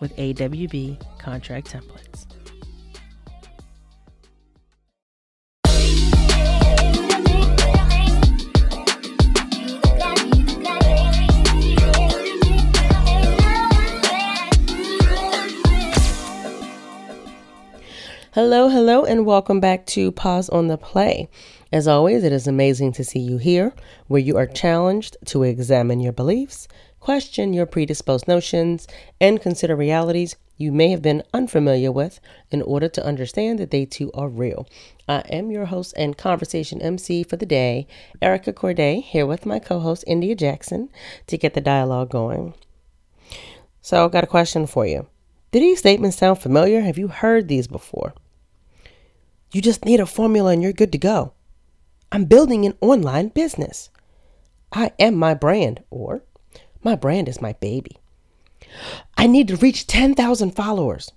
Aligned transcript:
with 0.00 0.16
AWB 0.16 1.18
contract 1.18 1.72
templates. 1.72 2.26
Hello, 18.34 18.68
hello, 18.68 19.04
and 19.04 19.24
welcome 19.24 19.60
back 19.60 19.86
to 19.86 20.10
Pause 20.10 20.48
on 20.48 20.66
the 20.66 20.76
Play. 20.76 21.28
As 21.72 21.86
always, 21.86 22.24
it 22.24 22.32
is 22.32 22.48
amazing 22.48 22.90
to 22.94 23.04
see 23.04 23.20
you 23.20 23.38
here, 23.38 23.72
where 24.08 24.20
you 24.20 24.36
are 24.36 24.46
challenged 24.46 25.16
to 25.26 25.44
examine 25.44 26.00
your 26.00 26.12
beliefs, 26.12 26.66
question 27.04 27.52
your 27.52 27.66
predisposed 27.66 28.26
notions, 28.26 28.88
and 29.20 29.42
consider 29.42 29.76
realities 29.76 30.36
you 30.56 30.72
may 30.72 30.88
have 30.88 31.02
been 31.02 31.22
unfamiliar 31.34 31.92
with 31.92 32.18
in 32.50 32.62
order 32.62 32.88
to 32.88 33.04
understand 33.04 33.58
that 33.58 33.70
they 33.70 33.84
too 33.84 34.10
are 34.14 34.30
real. 34.30 34.66
I 35.06 35.18
am 35.28 35.50
your 35.50 35.66
host 35.66 35.92
and 35.98 36.16
conversation 36.16 36.80
MC 36.80 37.22
for 37.22 37.36
the 37.36 37.44
day, 37.44 37.86
Erica 38.22 38.54
Courdae, 38.54 39.02
here 39.02 39.26
with 39.26 39.44
my 39.44 39.58
co 39.58 39.80
host, 39.80 40.04
India 40.06 40.34
Jackson, 40.34 40.88
to 41.26 41.36
get 41.36 41.52
the 41.52 41.60
dialogue 41.60 42.08
going. 42.08 42.54
So, 43.82 44.02
I've 44.02 44.12
got 44.12 44.24
a 44.24 44.38
question 44.38 44.66
for 44.66 44.86
you. 44.86 45.06
Do 45.52 45.60
these 45.60 45.80
statements 45.80 46.16
sound 46.16 46.38
familiar? 46.38 46.80
Have 46.80 46.96
you 46.96 47.08
heard 47.08 47.48
these 47.48 47.66
before? 47.66 48.14
You 49.52 49.60
just 49.60 49.84
need 49.84 50.00
a 50.00 50.06
formula 50.06 50.52
and 50.52 50.62
you're 50.62 50.72
good 50.72 50.92
to 50.92 50.98
go. 50.98 51.34
I'm 52.10 52.24
building 52.24 52.64
an 52.64 52.78
online 52.80 53.28
business. 53.28 53.90
I 54.72 54.92
am 54.98 55.16
my 55.16 55.34
brand, 55.34 55.84
or 55.90 56.22
my 56.84 56.94
brand 56.94 57.28
is 57.28 57.40
my 57.40 57.54
baby. 57.54 57.98
I 59.16 59.26
need 59.26 59.48
to 59.48 59.56
reach 59.56 59.86
10,000 59.86 60.50
followers. 60.52 61.12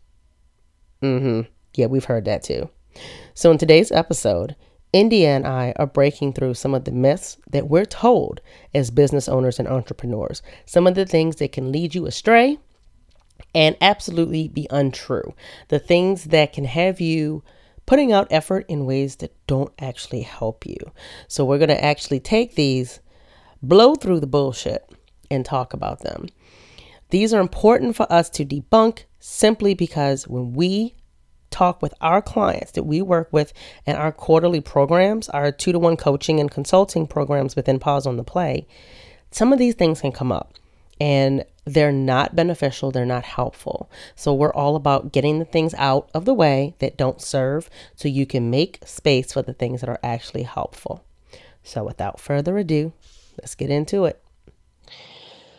Mm 1.01 1.21
hmm. 1.21 1.41
Yeah, 1.75 1.85
we've 1.85 2.05
heard 2.05 2.25
that 2.25 2.43
too. 2.43 2.69
So, 3.33 3.51
in 3.51 3.59
today's 3.59 3.91
episode, 3.91 4.55
India 4.93 5.29
and 5.29 5.45
I 5.45 5.73
are 5.75 5.85
breaking 5.85 6.33
through 6.33 6.55
some 6.55 6.73
of 6.73 6.85
the 6.85 6.91
myths 6.91 7.37
that 7.51 7.69
we're 7.69 7.85
told 7.85 8.41
as 8.73 8.89
business 8.89 9.29
owners 9.29 9.59
and 9.59 9.67
entrepreneurs, 9.67 10.41
some 10.65 10.87
of 10.87 10.95
the 10.95 11.05
things 11.05 11.35
that 11.35 11.51
can 11.51 11.71
lead 11.71 11.93
you 11.93 12.07
astray 12.07 12.57
and 13.53 13.77
absolutely 13.79 14.47
be 14.47 14.67
untrue, 14.71 15.35
the 15.67 15.77
things 15.77 16.25
that 16.25 16.53
can 16.53 16.65
have 16.65 16.99
you 16.99 17.43
putting 17.85 18.11
out 18.11 18.27
effort 18.31 18.65
in 18.67 18.85
ways 18.85 19.17
that 19.17 19.35
don't 19.45 19.71
actually 19.77 20.21
help 20.21 20.65
you. 20.65 20.77
So, 21.27 21.45
we're 21.45 21.59
going 21.59 21.69
to 21.69 21.83
actually 21.83 22.19
take 22.19 22.55
these, 22.55 22.99
blow 23.61 23.93
through 23.93 24.21
the 24.21 24.27
bullshit, 24.27 24.89
and 25.29 25.45
talk 25.45 25.73
about 25.73 26.01
them. 26.01 26.27
These 27.09 27.33
are 27.33 27.41
important 27.41 27.95
for 27.95 28.11
us 28.11 28.29
to 28.31 28.45
debunk 28.45 29.03
simply 29.19 29.73
because 29.73 30.27
when 30.27 30.53
we 30.53 30.95
talk 31.49 31.81
with 31.81 31.93
our 32.01 32.21
clients 32.21 32.71
that 32.73 32.83
we 32.83 33.01
work 33.01 33.29
with 33.31 33.53
in 33.85 33.95
our 33.95 34.11
quarterly 34.11 34.61
programs, 34.61 35.29
our 35.29 35.51
two 35.51 35.71
to 35.71 35.79
one 35.79 35.97
coaching 35.97 36.39
and 36.39 36.51
consulting 36.51 37.07
programs 37.07 37.55
within 37.55 37.79
Pause 37.79 38.07
on 38.07 38.17
the 38.17 38.23
Play, 38.23 38.67
some 39.31 39.53
of 39.53 39.59
these 39.59 39.75
things 39.75 40.01
can 40.01 40.11
come 40.11 40.31
up 40.31 40.53
and 40.99 41.45
they're 41.65 41.91
not 41.91 42.35
beneficial, 42.35 42.91
they're 42.91 43.05
not 43.05 43.23
helpful. 43.23 43.89
So, 44.15 44.33
we're 44.33 44.53
all 44.53 44.75
about 44.75 45.11
getting 45.11 45.39
the 45.39 45.45
things 45.45 45.73
out 45.77 46.09
of 46.13 46.25
the 46.25 46.33
way 46.33 46.75
that 46.79 46.97
don't 46.97 47.21
serve 47.21 47.69
so 47.95 48.07
you 48.07 48.25
can 48.25 48.49
make 48.49 48.79
space 48.85 49.33
for 49.33 49.41
the 49.41 49.53
things 49.53 49.81
that 49.81 49.89
are 49.89 49.99
actually 50.01 50.43
helpful. 50.43 51.03
So, 51.63 51.83
without 51.83 52.19
further 52.19 52.57
ado, 52.57 52.93
let's 53.37 53.53
get 53.53 53.69
into 53.69 54.05
it. 54.05 54.21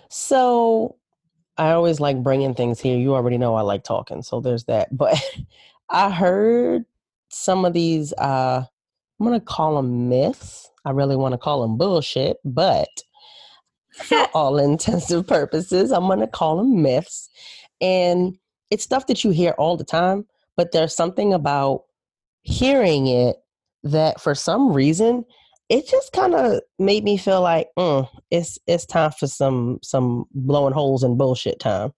So, 0.08 0.96
I 1.56 1.72
always 1.72 1.98
like 2.00 2.22
bringing 2.22 2.54
things 2.54 2.80
here. 2.80 2.96
You 2.96 3.14
already 3.14 3.36
know 3.36 3.54
I 3.54 3.62
like 3.62 3.82
talking, 3.82 4.22
so 4.22 4.41
there's 4.41 4.64
that. 4.64 4.96
But 4.96 5.20
I 5.91 6.10
heard 6.10 6.84
some 7.30 7.64
of 7.64 7.72
these, 7.72 8.12
uh, 8.14 8.64
I'm 9.20 9.26
going 9.26 9.38
to 9.38 9.44
call 9.44 9.76
them 9.76 10.08
myths. 10.08 10.70
I 10.84 10.91
really 10.91 11.16
want 11.16 11.32
to 11.32 11.38
call 11.38 11.62
them 11.62 11.76
bullshit, 11.76 12.38
but 12.44 12.88
for 13.92 14.26
all 14.34 14.58
intensive 14.58 15.26
purposes. 15.26 15.91
I'm 15.91 16.06
going 16.06 16.20
to 16.20 16.26
call 16.26 16.56
them 16.56 16.82
myths. 16.82 17.28
And 17.80 18.38
it's 18.70 18.84
stuff 18.84 19.06
that 19.06 19.25
you 19.25 19.30
hear 19.30 19.52
all 19.58 19.76
the 19.76 19.84
time, 19.84 20.26
but 20.56 20.72
there's 20.72 20.94
something 20.94 21.32
about 21.32 21.84
hearing 22.42 23.06
it 23.06 23.36
that 23.82 24.20
for 24.20 24.34
some 24.34 24.72
reason 24.72 25.25
it 25.69 25.87
just 25.87 26.12
kind 26.12 26.34
of 26.34 26.61
made 26.79 27.05
me 27.05 27.17
feel 27.17 27.43
like 27.43 27.69
mm, 27.79 28.09
it's 28.31 28.59
it's 28.67 28.87
time 28.87 29.12
for 29.12 29.27
some 29.27 29.79
some 29.83 30.25
blowing 30.33 30.73
holes 30.73 31.03
and 31.03 31.19
bullshit 31.19 31.61
time. 31.61 31.93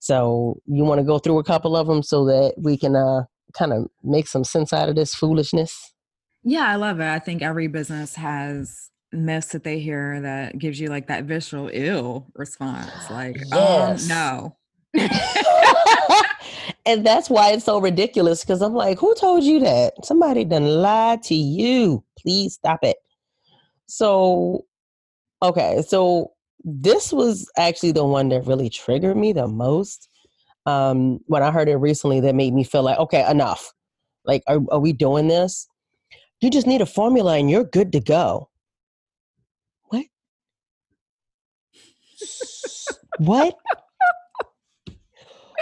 So 0.00 0.60
you 0.66 0.84
want 0.84 0.98
to 0.98 1.04
go 1.04 1.18
through 1.18 1.38
a 1.38 1.44
couple 1.44 1.76
of 1.76 1.86
them 1.86 2.02
so 2.02 2.24
that 2.26 2.54
we 2.58 2.76
can 2.76 2.96
uh, 2.96 3.24
kind 3.56 3.72
of 3.72 3.86
make 4.02 4.26
some 4.26 4.44
sense 4.44 4.72
out 4.72 4.88
of 4.88 4.96
this 4.96 5.14
foolishness. 5.14 5.94
Yeah, 6.42 6.66
I 6.66 6.74
love 6.74 6.98
it. 7.00 7.06
I 7.06 7.20
think 7.20 7.40
every 7.40 7.68
business 7.68 8.16
has 8.16 8.90
myths 9.12 9.48
that 9.48 9.62
they 9.62 9.78
hear 9.78 10.20
that 10.20 10.58
gives 10.58 10.80
you 10.80 10.88
like 10.88 11.06
that 11.06 11.24
visceral 11.24 11.70
ill 11.72 12.26
response 12.34 12.90
like 13.10 13.36
um, 13.52 13.58
yes. 13.58 14.10
um 14.10 14.16
no 14.16 14.56
and 16.86 17.04
that's 17.06 17.30
why 17.30 17.52
it's 17.52 17.64
so 17.64 17.80
ridiculous 17.80 18.42
because 18.42 18.62
i'm 18.62 18.74
like 18.74 18.98
who 18.98 19.14
told 19.14 19.42
you 19.42 19.60
that? 19.60 19.94
Somebody 20.04 20.44
done 20.44 20.66
lied 20.66 21.22
to 21.24 21.34
you. 21.34 22.04
Please 22.18 22.54
stop 22.54 22.80
it. 22.82 22.96
So 23.86 24.64
okay 25.42 25.82
so 25.86 26.32
this 26.64 27.12
was 27.12 27.50
actually 27.56 27.92
the 27.92 28.04
one 28.04 28.28
that 28.28 28.46
really 28.46 28.70
triggered 28.70 29.16
me 29.16 29.32
the 29.32 29.48
most 29.48 30.08
um 30.66 31.18
when 31.26 31.42
i 31.42 31.50
heard 31.50 31.68
it 31.68 31.74
recently 31.76 32.20
that 32.20 32.36
made 32.36 32.54
me 32.54 32.64
feel 32.64 32.82
like 32.82 32.98
okay 32.98 33.28
enough. 33.30 33.72
Like 34.24 34.42
are, 34.46 34.60
are 34.70 34.78
we 34.78 34.92
doing 34.92 35.28
this? 35.28 35.66
You 36.40 36.50
just 36.50 36.66
need 36.66 36.80
a 36.80 36.86
formula 36.86 37.38
and 37.38 37.50
you're 37.50 37.64
good 37.64 37.92
to 37.92 38.00
go. 38.00 38.48
What? 39.90 40.06
what? 43.18 43.56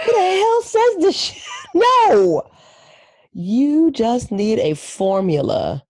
Who 0.05 0.11
the 0.11 0.19
hell 0.19 0.61
says 0.61 0.97
this 0.99 1.15
shit? 1.15 1.43
No. 1.73 2.43
You 3.31 3.91
just 3.91 4.29
need 4.29 4.59
a 4.59 4.73
formula 4.73 5.83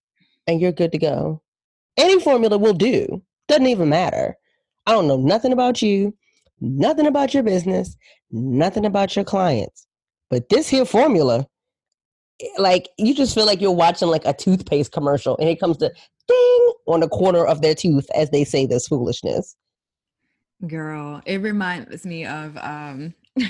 and 0.46 0.62
you're 0.62 0.72
good 0.72 0.92
to 0.92 1.00
go. 1.00 1.42
Any 1.98 2.20
formula 2.20 2.58
will 2.60 2.74
do. 2.74 3.24
Doesn't 3.48 3.66
even 3.66 3.90
matter. 3.90 4.38
I 4.86 4.92
don't 4.92 5.08
know 5.08 5.18
nothing 5.18 5.52
about 5.52 5.82
you, 5.82 6.16
nothing 6.60 7.08
about 7.08 7.34
your 7.34 7.42
business, 7.42 7.98
nothing 8.32 8.86
about 8.86 9.16
your 9.16 9.26
clients. 9.26 9.88
But 10.30 10.50
this 10.50 10.70
here 10.70 10.86
formula, 10.86 11.48
like 12.58 12.90
you 12.98 13.14
just 13.14 13.36
feel 13.36 13.46
like 13.46 13.60
you're 13.60 13.72
watching 13.72 14.08
like 14.08 14.26
a 14.26 14.34
toothpaste 14.34 14.92
commercial 14.92 15.38
and 15.38 15.50
it 15.50 15.60
comes 15.60 15.78
to 15.78 15.92
ding 16.28 16.74
on 16.88 17.00
the 17.00 17.10
corner 17.10 17.46
of 17.46 17.62
their 17.62 17.76
tooth 17.76 18.08
as 18.16 18.30
they 18.30 18.44
say 18.44 18.66
this 18.66 18.88
foolishness. 18.88 19.56
Girl, 20.68 21.22
it 21.26 21.42
reminds 21.42 22.06
me 22.06 22.26
of 22.26 22.56
um 22.58 23.14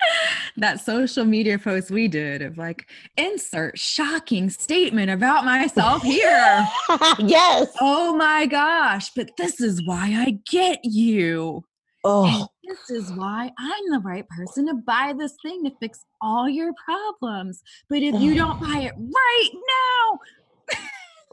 that 0.56 0.80
social 0.80 1.24
media 1.24 1.58
post 1.58 1.90
we 1.90 2.08
did 2.08 2.42
of 2.42 2.58
like 2.58 2.88
insert 3.16 3.78
shocking 3.78 4.50
statement 4.50 5.10
about 5.10 5.44
myself 5.44 6.02
here. 6.02 6.66
yes. 7.18 7.68
Oh 7.80 8.16
my 8.16 8.46
gosh, 8.46 9.10
but 9.14 9.30
this 9.36 9.60
is 9.60 9.84
why 9.84 10.14
I 10.16 10.38
get 10.50 10.80
you. 10.84 11.64
Oh, 12.08 12.46
this 12.62 12.88
is 12.88 13.10
why 13.12 13.50
I'm 13.58 13.90
the 13.90 13.98
right 13.98 14.26
person 14.28 14.68
to 14.68 14.74
buy 14.74 15.12
this 15.18 15.34
thing 15.42 15.64
to 15.64 15.72
fix 15.80 16.04
all 16.20 16.48
your 16.48 16.72
problems. 16.84 17.62
But 17.88 17.98
if 18.02 18.20
you 18.20 18.36
don't 18.36 18.60
buy 18.60 18.82
it 18.82 18.94
right 18.96 19.50
now, 19.52 20.78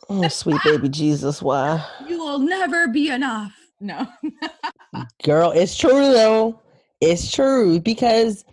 oh, 0.10 0.27
sweet 0.30 0.60
baby 0.63 0.89
Jesus, 0.89 1.44
why? 1.44 1.86
You 2.07 2.18
will 2.18 2.39
never 2.39 2.88
be 2.88 3.10
enough. 3.10 3.54
No. 3.80 4.07
Girl, 5.24 5.51
it's 5.51 5.77
true 5.77 5.92
though. 5.92 6.60
It's 7.01 7.31
true 7.31 7.80
because 7.80 8.45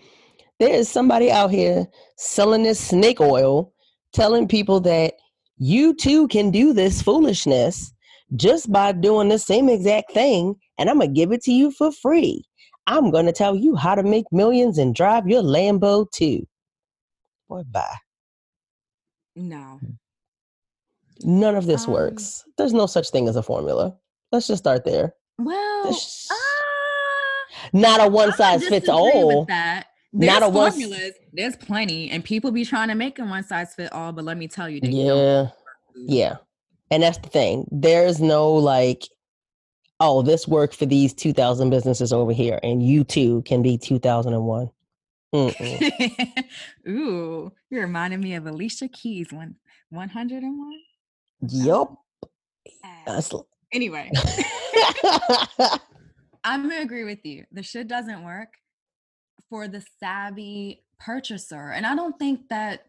there 0.61 0.75
is 0.75 0.89
somebody 0.89 1.33
out 1.33 1.51
here 1.51 1.89
selling 2.19 2.63
this 2.63 2.79
snake 2.79 3.21
oil, 3.21 3.73
telling 4.13 4.47
people 4.47 4.79
that 4.81 5.15
you 5.57 5.95
too 5.95 6.29
can 6.29 6.51
do 6.51 6.73
this 6.73 7.03
foolishness 7.03 7.93
just 8.37 8.71
by 8.71 8.93
doing 8.93 9.29
the 9.29 9.39
same 9.39 9.69
exact 9.69 10.13
thing, 10.13 10.55
and 10.79 10.89
I'm 10.89 10.99
gonna 10.99 11.11
give 11.11 11.33
it 11.33 11.43
to 11.45 11.53
you 11.53 11.73
for 11.73 11.91
free. 11.91 12.45
I'm 12.87 13.11
gonna 13.11 13.33
tell 13.33 13.57
you 13.57 13.75
how 13.75 13.95
to 13.95 14.03
make 14.03 14.27
millions 14.31 14.79
and 14.79 14.95
drive 14.95 15.27
your 15.27 15.43
Lambo 15.43 16.11
too. 16.13 16.47
Boy, 17.49 17.63
bye. 17.71 17.97
No. 19.35 19.81
None 21.23 21.57
of 21.57 21.67
this 21.67 21.87
um, 21.87 21.95
works. 21.95 22.45
There's 22.59 22.73
no 22.75 22.87
such 22.87 23.11
thing 23.11 23.29
as 23.29 23.37
a 23.37 23.43
formula. 23.43 23.97
Let's 24.31 24.47
just 24.47 24.63
start 24.63 24.85
there. 24.85 25.15
Well, 25.39 25.89
uh, 25.89 26.35
not 27.73 28.01
a 28.01 28.09
one 28.09 28.33
size 28.33 28.67
fits 28.69 28.89
all. 28.89 29.47
that. 29.47 29.87
There's 30.13 30.41
not 30.41 30.49
a 30.49 30.53
formulas. 30.53 30.99
One... 31.01 31.13
There's 31.33 31.57
plenty, 31.57 32.11
and 32.11 32.25
people 32.25 32.51
be 32.51 32.65
trying 32.65 32.89
to 32.89 32.95
make 32.95 33.17
them 33.17 33.31
one 33.31 33.45
size 33.45 33.75
fit 33.75 33.93
all. 33.93 34.13
But 34.13 34.25
let 34.25 34.37
me 34.37 34.49
tell 34.49 34.69
you, 34.69 34.81
yeah, 34.83 35.49
yeah, 35.95 36.37
and 36.91 37.03
that's 37.03 37.19
the 37.19 37.29
thing. 37.29 37.67
There's 37.71 38.21
no 38.21 38.53
like, 38.53 39.05
oh, 40.01 40.23
this 40.23 40.49
worked 40.49 40.75
for 40.75 40.87
these 40.87 41.15
2,000 41.15 41.71
businesses 41.71 42.13
over 42.13 42.33
here, 42.33 42.59
and 42.63 42.83
you 42.83 43.05
too 43.05 43.43
can 43.43 43.63
be 43.63 43.79
2001. 43.79 44.71
Ooh, 46.89 47.53
you're 47.71 47.83
reminding 47.83 48.21
me 48.21 48.35
of 48.35 48.47
Alicia 48.47 48.89
Keys 48.89 49.29
one 49.31 49.55
101. 49.91 50.73
Yep. 51.43 51.89
Anyway. 53.73 54.11
I'm 56.43 56.63
gonna 56.69 56.81
agree 56.81 57.05
with 57.05 57.25
you. 57.25 57.45
The 57.53 57.63
shit 57.63 57.87
doesn't 57.87 58.25
work 58.25 58.55
for 59.51 59.69
the 59.69 59.85
savvy 59.99 60.85
purchaser. 60.99 61.71
And 61.71 61.85
I 61.85 61.95
don't 61.95 62.19
think 62.19 62.49
that 62.49 62.87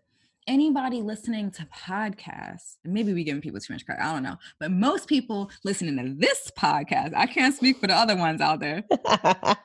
anybody 0.47 1.01
listening 1.01 1.51
to 1.51 1.65
podcasts, 1.65 2.77
maybe 2.85 3.13
we 3.13 3.23
giving 3.23 3.41
people 3.41 3.59
too 3.59 3.73
much 3.73 3.85
credit, 3.85 4.03
I 4.03 4.13
don't 4.13 4.23
know. 4.23 4.37
But 4.59 4.71
most 4.71 5.07
people 5.07 5.49
listening 5.63 5.97
to 5.97 6.15
this 6.17 6.51
podcast, 6.57 7.13
I 7.15 7.25
can't 7.25 7.55
speak 7.55 7.79
for 7.79 7.87
the 7.87 7.95
other 7.95 8.15
ones 8.15 8.41
out 8.41 8.59
there, 8.59 8.83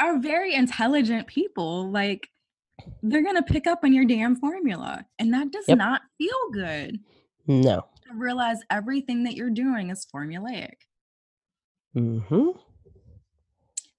are 0.00 0.18
very 0.18 0.54
intelligent 0.54 1.26
people. 1.26 1.90
Like 1.90 2.28
they're 3.02 3.22
gonna 3.22 3.42
pick 3.42 3.66
up 3.66 3.80
on 3.84 3.92
your 3.92 4.04
damn 4.04 4.36
formula. 4.36 5.04
And 5.18 5.32
that 5.34 5.50
does 5.52 5.64
yep. 5.68 5.78
not 5.78 6.02
feel 6.18 6.50
good. 6.52 6.98
No. 7.46 7.86
To 8.06 8.14
realize 8.14 8.58
everything 8.70 9.24
that 9.24 9.34
you're 9.34 9.50
doing 9.50 9.90
is 9.90 10.06
formulaic. 10.12 10.74
Mm-hmm. 11.96 12.50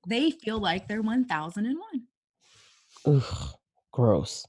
They 0.07 0.31
feel 0.31 0.59
like 0.59 0.87
they're 0.87 1.01
1001. 1.01 1.77
Ugh, 3.05 3.49
gross. 3.91 4.45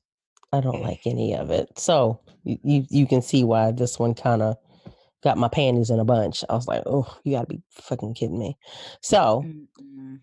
I 0.52 0.60
don't 0.60 0.82
like 0.82 1.00
any 1.06 1.34
of 1.34 1.50
it. 1.50 1.78
So 1.78 2.20
you 2.44 2.86
you 2.88 3.06
can 3.06 3.22
see 3.22 3.42
why 3.44 3.72
this 3.72 3.98
one 3.98 4.14
kind 4.14 4.42
of 4.42 4.56
got 5.22 5.38
my 5.38 5.48
panties 5.48 5.90
in 5.90 5.98
a 5.98 6.04
bunch. 6.04 6.44
I 6.48 6.54
was 6.54 6.68
like, 6.68 6.82
oh, 6.86 7.12
you 7.24 7.32
gotta 7.32 7.46
be 7.46 7.62
fucking 7.70 8.14
kidding 8.14 8.38
me. 8.38 8.56
So 9.00 9.42
mm-hmm. 9.44 10.16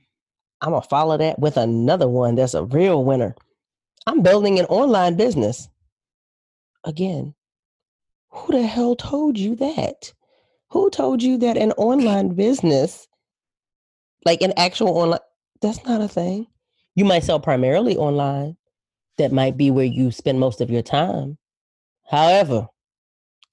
I'm 0.62 0.72
gonna 0.72 0.82
follow 0.84 1.18
that 1.18 1.40
with 1.40 1.58
another 1.58 2.08
one 2.08 2.36
that's 2.36 2.54
a 2.54 2.64
real 2.64 3.04
winner. 3.04 3.36
I'm 4.08 4.22
building 4.22 4.60
an 4.60 4.66
online 4.66 5.16
business. 5.16 5.68
Again, 6.84 7.34
who 8.30 8.54
the 8.54 8.64
hell 8.66 8.96
told 8.96 9.38
you 9.38 9.56
that? 9.56 10.14
Who 10.70 10.90
told 10.90 11.22
you 11.22 11.38
that 11.40 11.58
an 11.58 11.72
online 11.78 12.36
business, 12.36 13.08
like 14.26 14.42
an 14.42 14.54
actual 14.56 14.98
online, 14.98 15.20
that's 15.62 15.84
not 15.84 16.02
a 16.02 16.08
thing? 16.08 16.48
You 16.96 17.06
might 17.06 17.24
sell 17.24 17.40
primarily 17.40 17.96
online. 17.98 18.58
That 19.18 19.32
might 19.32 19.58
be 19.58 19.72
where 19.72 19.86
you 19.86 20.12
spend 20.12 20.40
most 20.40 20.62
of 20.62 20.70
your 20.70 20.82
time. 20.82 21.38
However, 22.10 22.68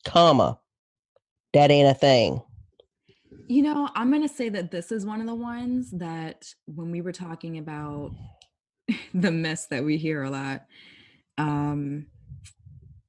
comma, 0.05 0.59
that 1.53 1.71
ain't 1.71 1.89
a 1.89 1.95
thing. 1.95 2.43
You 3.47 3.63
know, 3.63 3.89
I'm 3.95 4.11
going 4.11 4.27
to 4.27 4.35
say 4.35 4.49
that 4.51 4.71
this 4.71 4.93
is 4.93 5.07
one 5.07 5.21
of 5.21 5.27
the 5.27 5.35
ones 5.35 5.91
that 5.93 6.53
when 6.67 6.91
we 6.91 7.01
were 7.01 7.13
talking 7.13 7.59
about 7.59 8.13
the 9.15 9.31
mess 9.31 9.67
that 9.67 9.85
we 9.85 9.97
hear 9.97 10.23
a 10.23 10.31
lot, 10.31 10.67
um, 11.37 12.07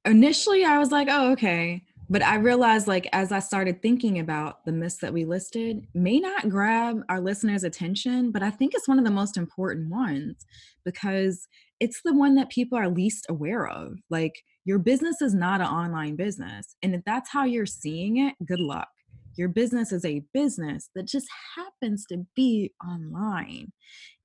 initially 0.04 0.64
I 0.64 0.78
was 0.78 0.90
like, 0.90 1.08
oh, 1.10 1.32
okay. 1.32 1.82
But 2.12 2.22
I 2.24 2.34
realized, 2.34 2.88
like, 2.88 3.08
as 3.12 3.30
I 3.30 3.38
started 3.38 3.80
thinking 3.80 4.18
about 4.18 4.64
the 4.64 4.72
myths 4.72 4.98
that 4.98 5.12
we 5.12 5.24
listed, 5.24 5.86
may 5.94 6.18
not 6.18 6.48
grab 6.48 7.02
our 7.08 7.20
listeners' 7.20 7.62
attention, 7.62 8.32
but 8.32 8.42
I 8.42 8.50
think 8.50 8.74
it's 8.74 8.88
one 8.88 8.98
of 8.98 9.04
the 9.04 9.12
most 9.12 9.36
important 9.36 9.90
ones 9.90 10.44
because 10.84 11.46
it's 11.78 12.00
the 12.04 12.12
one 12.12 12.34
that 12.34 12.50
people 12.50 12.76
are 12.76 12.88
least 12.88 13.26
aware 13.28 13.68
of. 13.68 13.92
Like, 14.10 14.42
your 14.64 14.80
business 14.80 15.22
is 15.22 15.34
not 15.34 15.60
an 15.60 15.68
online 15.68 16.16
business. 16.16 16.74
And 16.82 16.96
if 16.96 17.02
that's 17.06 17.30
how 17.30 17.44
you're 17.44 17.64
seeing 17.64 18.16
it, 18.16 18.34
good 18.44 18.60
luck. 18.60 18.88
Your 19.36 19.48
business 19.48 19.92
is 19.92 20.04
a 20.04 20.24
business 20.34 20.90
that 20.96 21.06
just 21.06 21.28
happens 21.56 22.06
to 22.06 22.26
be 22.34 22.72
online. 22.84 23.72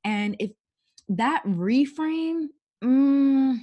And 0.03 0.35
if 0.39 0.51
that 1.07 1.43
reframe, 1.45 2.47
mm, 2.83 3.59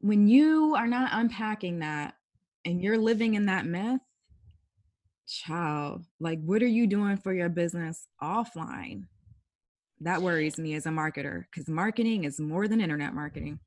when 0.00 0.28
you 0.28 0.74
are 0.74 0.88
not 0.88 1.10
unpacking 1.12 1.80
that 1.80 2.14
and 2.64 2.82
you're 2.82 2.98
living 2.98 3.34
in 3.34 3.46
that 3.46 3.66
myth, 3.66 4.00
child, 5.26 6.04
like 6.20 6.40
what 6.42 6.62
are 6.62 6.68
you 6.68 6.86
doing 6.86 7.16
for 7.16 7.32
your 7.32 7.48
business 7.48 8.06
offline? 8.22 9.04
That 10.00 10.22
worries 10.22 10.58
me 10.58 10.74
as 10.74 10.86
a 10.86 10.90
marketer 10.90 11.44
because 11.50 11.68
marketing 11.68 12.24
is 12.24 12.40
more 12.40 12.68
than 12.68 12.80
internet 12.80 13.14
marketing. 13.14 13.60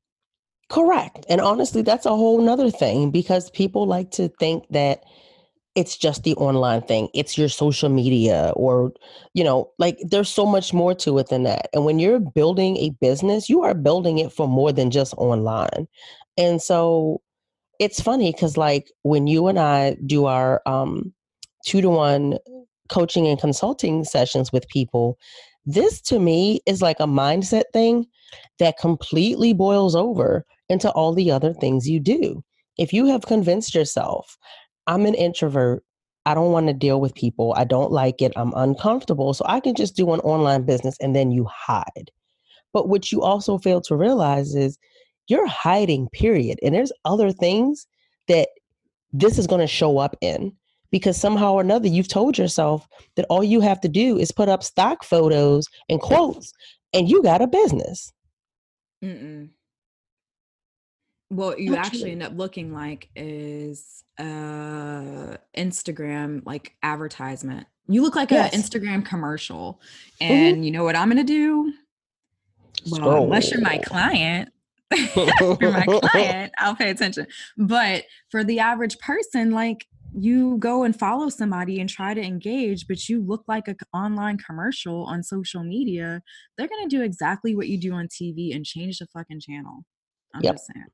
Correct. 0.70 1.26
And 1.30 1.40
honestly, 1.40 1.82
that's 1.82 2.06
a 2.06 2.10
whole 2.10 2.42
nother 2.42 2.72
thing 2.72 3.12
because 3.12 3.50
people 3.52 3.86
like 3.86 4.12
to 4.12 4.30
think 4.40 4.66
that 4.72 5.04
it's 5.76 5.98
just 5.98 6.24
the 6.24 6.36
online 6.36 6.82
thing. 6.82 7.10
It's 7.14 7.38
your 7.38 7.50
social 7.50 7.90
media 7.90 8.54
or, 8.56 8.94
you 9.34 9.44
know, 9.44 9.72
like 9.78 9.98
there's 10.02 10.30
so 10.30 10.46
much 10.46 10.74
more 10.74 10.96
to 10.96 11.18
it 11.20 11.28
than 11.28 11.44
that. 11.44 11.68
And 11.74 11.86
when 11.86 12.00
you're 12.00 12.20
building 12.20 12.78
a 12.78 12.92
business, 13.02 13.50
you 13.50 13.62
are 13.64 13.74
building 13.74 14.18
it 14.20 14.32
for 14.32 14.48
more 14.48 14.72
than 14.72 14.90
just 14.90 15.14
online. 15.16 15.88
And 16.38 16.62
so 16.62 17.22
it's 17.80 18.02
funny 18.02 18.32
because 18.32 18.58
like 18.58 18.92
when 19.04 19.28
you 19.28 19.48
and 19.48 19.60
I 19.60 19.98
do 20.06 20.26
our 20.26 20.62
um, 20.66 21.14
two 21.66 21.82
to 21.82 21.90
one 21.90 22.38
coaching 22.90 23.28
and 23.28 23.40
consulting 23.40 24.04
sessions 24.04 24.52
with 24.52 24.68
people, 24.70 25.18
this 25.66 26.02
to 26.02 26.20
me 26.20 26.62
is 26.66 26.82
like 26.82 27.00
a 27.00 27.08
mindset 27.08 27.64
thing 27.74 28.06
that 28.60 28.78
completely 28.78 29.54
boils 29.54 29.96
over 29.96 30.46
into 30.70 30.90
all 30.92 31.14
the 31.14 31.32
other 31.32 31.54
things 31.54 31.90
you 31.90 32.00
do. 32.00 32.44
If 32.78 32.94
you 32.94 33.06
have 33.08 33.26
convinced 33.26 33.74
yourself, 33.74 34.38
I'm 34.88 35.06
an 35.06 35.16
introvert, 35.16 35.84
I 36.26 36.34
don't 36.34 36.52
want 36.52 36.68
to 36.68 36.74
deal 36.74 37.00
with 37.00 37.16
people, 37.16 37.54
I 37.56 37.64
don't 37.64 37.92
like 37.92 38.22
it, 38.22 38.34
I'm 38.36 38.54
uncomfortable, 38.56 39.34
so 39.34 39.46
I 39.48 39.60
can 39.60 39.76
just 39.76 39.96
do 39.96 40.12
an 40.14 40.20
online 40.22 40.66
business 40.66 40.96
and 41.00 41.16
then 41.16 41.32
you 41.32 41.48
hide. 41.52 42.12
But 42.74 42.90
what 42.90 43.12
you 43.12 43.22
also 43.22 43.58
fail 43.58 43.82
to 43.82 43.96
realize 43.96 44.54
is 44.54 44.78
you're 45.28 45.48
hiding, 45.48 46.10
period. 46.10 46.60
And 46.62 46.76
there's 46.76 46.92
other 47.04 47.32
things 47.32 47.88
that 48.28 48.50
this 49.12 49.38
is 49.38 49.48
going 49.48 49.62
to 49.62 49.68
show 49.68 49.98
up 49.98 50.16
in 50.22 50.54
because 50.92 51.20
somehow 51.20 51.54
or 51.54 51.62
another 51.62 51.88
you've 51.88 52.08
told 52.08 52.38
yourself 52.38 52.88
that 53.16 53.26
all 53.30 53.44
you 53.44 53.62
have 53.62 53.82
to 53.82 53.88
do 53.88 54.18
is 54.18 54.32
put 54.32 54.50
up 54.50 54.64
stock 54.64 55.04
photos 55.04 55.68
and 55.90 56.00
quotes 56.00 56.54
and 56.94 57.10
you 57.10 57.22
got 57.22 57.42
a 57.42 57.48
business. 57.48 58.14
Mm-mm. 59.04 59.50
What 61.30 61.60
you 61.60 61.72
Not 61.72 61.86
actually 61.86 62.02
true. 62.02 62.12
end 62.12 62.24
up 62.24 62.34
looking 62.36 62.74
like 62.74 63.10
is 63.16 64.04
uh 64.18 65.36
Instagram 65.58 66.46
like 66.46 66.76
advertisement. 66.84 67.68
You 67.88 68.02
look 68.02 68.16
like 68.16 68.32
yes. 68.32 68.54
an 68.54 68.62
Instagram 68.62 69.06
commercial. 69.06 69.82
Mm-hmm. 70.22 70.34
And 70.34 70.56
mm-hmm. 70.56 70.64
you 70.64 70.72
know 70.72 70.84
what 70.84 70.96
I'm 70.96 71.10
gonna 71.10 71.24
do? 71.24 71.74
Well, 72.90 73.24
unless 73.24 73.52
you're 73.52 73.62
my 73.62 73.80
client, 73.80 74.50
for 75.14 75.58
my 75.62 75.86
client, 76.04 76.54
I'll 76.58 76.76
pay 76.76 76.90
attention. 76.90 77.28
But 77.58 78.06
for 78.30 78.44
the 78.44 78.60
average 78.60 78.98
person, 79.00 79.52
like 79.52 79.88
you 80.18 80.58
go 80.58 80.84
and 80.84 80.98
follow 80.98 81.30
somebody 81.30 81.80
and 81.80 81.90
try 81.90 82.14
to 82.14 82.22
engage, 82.22 82.88
but 82.88 83.10
you 83.10 83.22
look 83.22 83.44
like 83.48 83.68
an 83.68 83.78
online 83.94 84.38
commercial 84.38 85.04
on 85.06 85.24
social 85.24 85.64
media, 85.64 86.22
they're 86.58 86.68
going 86.68 86.88
to 86.88 86.96
do 86.96 87.04
exactly 87.04 87.56
what 87.56 87.68
you 87.68 87.78
do 87.78 87.94
on 87.94 88.08
TV 88.08 88.56
and 88.56 88.66
change 88.66 89.00
the 89.00 89.08
fucking 89.08 89.42
channel. 89.42 89.84
I'm 90.34 90.42
yep. 90.42 90.56
just 90.56 90.68
saying. 90.74 90.86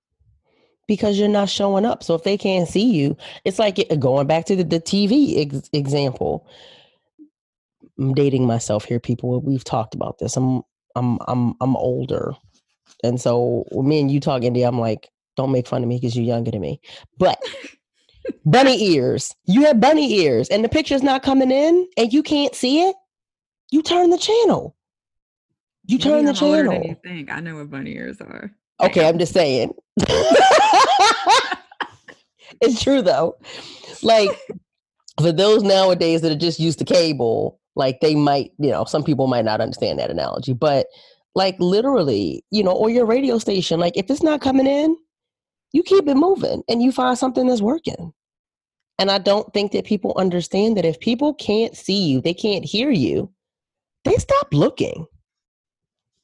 Because 0.87 1.19
you're 1.19 1.27
not 1.27 1.49
showing 1.49 1.85
up. 1.85 2.03
So 2.03 2.15
if 2.15 2.23
they 2.23 2.37
can't 2.37 2.67
see 2.67 2.91
you, 2.91 3.15
it's 3.45 3.59
like 3.59 3.79
going 3.99 4.27
back 4.27 4.45
to 4.45 4.55
the, 4.55 4.63
the 4.63 4.79
TV 4.79 5.45
ex- 5.45 5.69
example 5.71 6.47
I'm 8.01 8.13
dating 8.13 8.47
myself 8.47 8.85
here, 8.85 8.99
people. 8.99 9.39
We've 9.41 9.63
talked 9.63 9.93
about 9.93 10.17
this. 10.17 10.35
I'm 10.35 10.63
I'm 10.95 11.19
I'm 11.27 11.53
I'm 11.61 11.75
older. 11.75 12.33
And 13.03 13.19
so 13.19 13.65
me 13.71 13.99
and 13.99 14.11
you 14.11 14.19
talk 14.19 14.43
India, 14.43 14.67
I'm 14.67 14.79
like, 14.79 15.09
don't 15.37 15.51
make 15.51 15.67
fun 15.67 15.83
of 15.83 15.89
me 15.89 15.97
because 15.97 16.15
you're 16.15 16.25
younger 16.25 16.51
than 16.51 16.61
me. 16.61 16.79
But 17.17 17.41
bunny 18.45 18.81
ears. 18.93 19.33
You 19.45 19.65
have 19.65 19.79
bunny 19.79 20.13
ears 20.19 20.49
and 20.49 20.63
the 20.63 20.69
picture's 20.69 21.03
not 21.03 21.23
coming 21.23 21.51
in 21.51 21.87
and 21.97 22.13
you 22.13 22.23
can't 22.23 22.53
see 22.55 22.81
it. 22.81 22.95
You 23.71 23.81
turn 23.81 24.09
the 24.09 24.17
channel. 24.17 24.75
You 25.85 25.97
Maybe 25.97 26.09
turn 26.09 26.25
the 26.25 26.31
I'm 26.37 26.43
older 26.43 26.63
than 26.63 26.71
channel. 26.71 26.87
you 26.87 26.97
think. 27.03 27.31
I 27.31 27.39
know 27.39 27.55
what 27.57 27.69
bunny 27.71 27.95
ears 27.95 28.21
are. 28.21 28.51
Okay, 28.79 29.07
I'm 29.07 29.17
just 29.19 29.33
saying. 29.33 29.73
it's 32.61 32.81
true 32.81 33.01
though. 33.01 33.37
Like 34.03 34.29
for 35.19 35.31
those 35.31 35.63
nowadays 35.63 36.21
that 36.21 36.31
are 36.31 36.35
just 36.37 36.59
used 36.59 36.79
to 36.79 36.85
cable, 36.85 37.59
like 37.75 37.99
they 38.01 38.15
might, 38.15 38.51
you 38.59 38.69
know, 38.69 38.85
some 38.85 39.03
people 39.03 39.27
might 39.27 39.45
not 39.45 39.61
understand 39.61 39.99
that 39.99 40.09
analogy, 40.09 40.53
but 40.53 40.87
like 41.35 41.55
literally, 41.59 42.43
you 42.51 42.63
know, 42.63 42.71
or 42.71 42.89
your 42.89 43.05
radio 43.05 43.37
station, 43.37 43.79
like 43.79 43.97
if 43.97 44.09
it's 44.09 44.23
not 44.23 44.41
coming 44.41 44.67
in, 44.67 44.95
you 45.71 45.83
keep 45.83 46.07
it 46.07 46.15
moving 46.15 46.63
and 46.67 46.81
you 46.81 46.91
find 46.91 47.17
something 47.17 47.47
that's 47.47 47.61
working. 47.61 48.13
And 48.99 49.09
I 49.09 49.17
don't 49.17 49.51
think 49.53 49.71
that 49.71 49.85
people 49.85 50.13
understand 50.17 50.77
that 50.77 50.85
if 50.85 50.99
people 50.99 51.33
can't 51.33 51.75
see 51.75 52.03
you, 52.03 52.21
they 52.21 52.33
can't 52.33 52.65
hear 52.65 52.91
you, 52.91 53.31
they 54.03 54.15
stop 54.15 54.53
looking. 54.53 55.05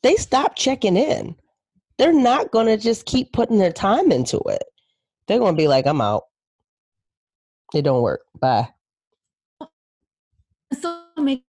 They 0.04 0.16
stop 0.16 0.56
checking 0.56 0.98
in. 0.98 1.36
They're 1.98 2.14
not 2.14 2.52
going 2.52 2.68
to 2.68 2.78
just 2.78 3.06
keep 3.06 3.34
putting 3.34 3.58
their 3.58 3.72
time 3.72 4.12
into 4.12 4.40
it. 4.48 4.64
They're 5.28 5.40
going 5.40 5.56
to 5.56 5.62
be 5.62 5.68
like, 5.68 5.88
I'm 5.88 6.02
out. 6.02 6.24
It 7.74 7.82
don't 7.82 8.04
work. 8.04 8.22
Bye. 8.40 8.70
so 10.80 11.04
makes 11.18 11.47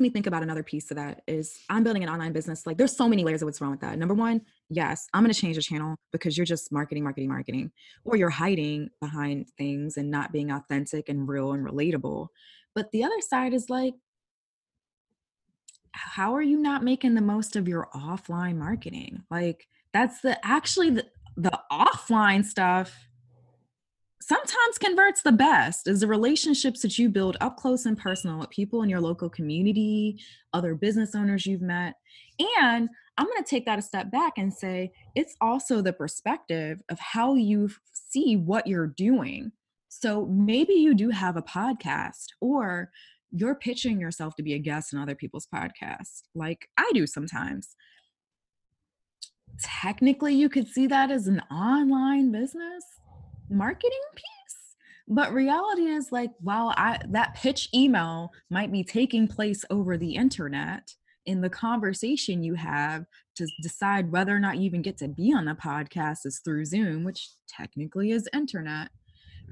me 0.00 0.10
think 0.10 0.26
about 0.26 0.42
another 0.42 0.62
piece 0.62 0.90
of 0.90 0.96
that 0.96 1.22
is 1.26 1.58
I'm 1.68 1.82
building 1.84 2.02
an 2.02 2.08
online 2.08 2.32
business. 2.32 2.66
Like 2.66 2.78
there's 2.78 2.96
so 2.96 3.08
many 3.08 3.24
layers 3.24 3.42
of 3.42 3.46
what's 3.46 3.60
wrong 3.60 3.70
with 3.70 3.80
that. 3.80 3.98
Number 3.98 4.14
one, 4.14 4.42
yes, 4.68 5.08
I'm 5.12 5.22
gonna 5.22 5.34
change 5.34 5.56
the 5.56 5.62
channel 5.62 5.96
because 6.12 6.36
you're 6.36 6.44
just 6.44 6.72
marketing, 6.72 7.04
marketing, 7.04 7.28
marketing, 7.28 7.72
or 8.04 8.16
you're 8.16 8.30
hiding 8.30 8.90
behind 9.00 9.48
things 9.56 9.96
and 9.96 10.10
not 10.10 10.32
being 10.32 10.50
authentic 10.50 11.08
and 11.08 11.28
real 11.28 11.52
and 11.52 11.66
relatable. 11.66 12.28
But 12.74 12.90
the 12.92 13.04
other 13.04 13.20
side 13.20 13.54
is 13.54 13.70
like, 13.70 13.94
how 15.92 16.34
are 16.34 16.42
you 16.42 16.56
not 16.56 16.82
making 16.82 17.14
the 17.14 17.20
most 17.20 17.56
of 17.56 17.68
your 17.68 17.88
offline 17.94 18.56
marketing? 18.56 19.22
Like 19.30 19.68
that's 19.92 20.20
the 20.20 20.44
actually 20.44 20.90
the, 20.90 21.06
the 21.36 21.58
offline 21.70 22.44
stuff 22.44 23.08
sometimes 24.26 24.78
converts 24.80 25.20
the 25.20 25.32
best 25.32 25.86
is 25.86 26.00
the 26.00 26.06
relationships 26.06 26.80
that 26.80 26.98
you 26.98 27.10
build 27.10 27.36
up 27.42 27.58
close 27.58 27.84
and 27.84 27.98
personal 27.98 28.38
with 28.38 28.48
people 28.48 28.82
in 28.82 28.88
your 28.88 29.00
local 29.00 29.28
community, 29.28 30.18
other 30.54 30.74
business 30.74 31.14
owners 31.14 31.44
you've 31.44 31.60
met. 31.60 31.96
And 32.62 32.88
I'm 33.18 33.26
going 33.26 33.44
to 33.44 33.48
take 33.48 33.66
that 33.66 33.78
a 33.78 33.82
step 33.82 34.10
back 34.10 34.38
and 34.38 34.52
say 34.52 34.92
it's 35.14 35.36
also 35.42 35.82
the 35.82 35.92
perspective 35.92 36.80
of 36.88 36.98
how 36.98 37.34
you 37.34 37.68
see 37.92 38.36
what 38.36 38.66
you're 38.66 38.86
doing. 38.86 39.52
So 39.90 40.24
maybe 40.26 40.72
you 40.72 40.94
do 40.94 41.10
have 41.10 41.36
a 41.36 41.42
podcast 41.42 42.28
or 42.40 42.90
you're 43.30 43.54
pitching 43.54 44.00
yourself 44.00 44.36
to 44.36 44.42
be 44.42 44.54
a 44.54 44.58
guest 44.58 44.94
in 44.94 44.98
other 44.98 45.14
people's 45.14 45.48
podcasts, 45.54 46.22
like 46.34 46.66
I 46.78 46.90
do 46.94 47.06
sometimes. 47.06 47.76
Technically, 49.62 50.34
you 50.34 50.48
could 50.48 50.66
see 50.66 50.86
that 50.86 51.10
as 51.10 51.26
an 51.26 51.40
online 51.50 52.32
business 52.32 52.84
marketing 53.54 54.02
piece 54.14 54.76
but 55.08 55.32
reality 55.32 55.82
is 55.82 56.10
like 56.12 56.30
while 56.40 56.72
i 56.76 56.98
that 57.08 57.34
pitch 57.34 57.68
email 57.74 58.30
might 58.50 58.72
be 58.72 58.82
taking 58.82 59.26
place 59.28 59.64
over 59.70 59.96
the 59.96 60.14
internet 60.14 60.92
in 61.26 61.40
the 61.40 61.50
conversation 61.50 62.42
you 62.42 62.54
have 62.54 63.04
to 63.36 63.46
decide 63.62 64.10
whether 64.12 64.34
or 64.34 64.38
not 64.38 64.58
you 64.58 64.64
even 64.64 64.82
get 64.82 64.96
to 64.98 65.08
be 65.08 65.32
on 65.32 65.44
the 65.44 65.54
podcast 65.54 66.18
is 66.24 66.40
through 66.44 66.64
zoom 66.64 67.04
which 67.04 67.30
technically 67.48 68.10
is 68.10 68.28
internet. 68.34 68.88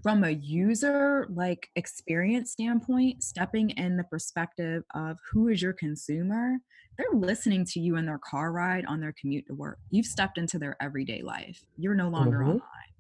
From 0.03 0.25
a 0.25 0.31
user 0.31 1.29
like 1.33 1.69
experience 1.77 2.53
standpoint 2.53 3.23
stepping 3.23 3.71
in 3.71 3.97
the 3.97 4.05
perspective 4.05 4.83
of 4.95 5.19
who 5.31 5.49
is 5.49 5.63
your 5.63 5.75
consumer 5.75 6.57
they're 6.99 7.19
listening 7.19 7.65
to 7.67 7.81
you 7.81 7.97
in 7.97 8.05
their 8.05 8.19
car 8.19 8.53
ride 8.53 8.85
on 8.87 9.01
their 9.01 9.15
commute 9.19 9.47
to 9.47 9.55
work. 9.55 9.79
You've 9.91 10.07
stepped 10.07 10.37
into 10.37 10.59
their 10.59 10.77
everyday 10.81 11.23
life. 11.23 11.65
You're 11.79 11.95
no 11.95 12.09
longer 12.09 12.39
Mhm. 12.41 12.49
online 12.49 12.92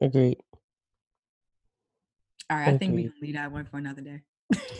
Agreed. 0.00 0.38
All 2.50 2.58
right, 2.58 2.74
I 2.74 2.78
think 2.78 2.94
we 2.94 3.04
can 3.04 3.12
leave 3.22 3.34
that 3.34 3.50
one 3.50 3.64
for 3.64 3.78
another 3.78 4.02
day. 4.02 4.22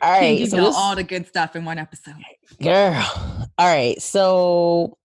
all 0.00 0.10
right, 0.20 0.38
give 0.38 0.48
So 0.48 0.56
this, 0.56 0.74
all 0.76 0.96
the 0.96 1.04
good 1.04 1.26
stuff 1.26 1.54
in 1.54 1.64
one 1.64 1.78
episode. 1.78 2.14
girl. 2.62 3.48
All 3.58 3.66
right. 3.66 4.00
So 4.00 4.96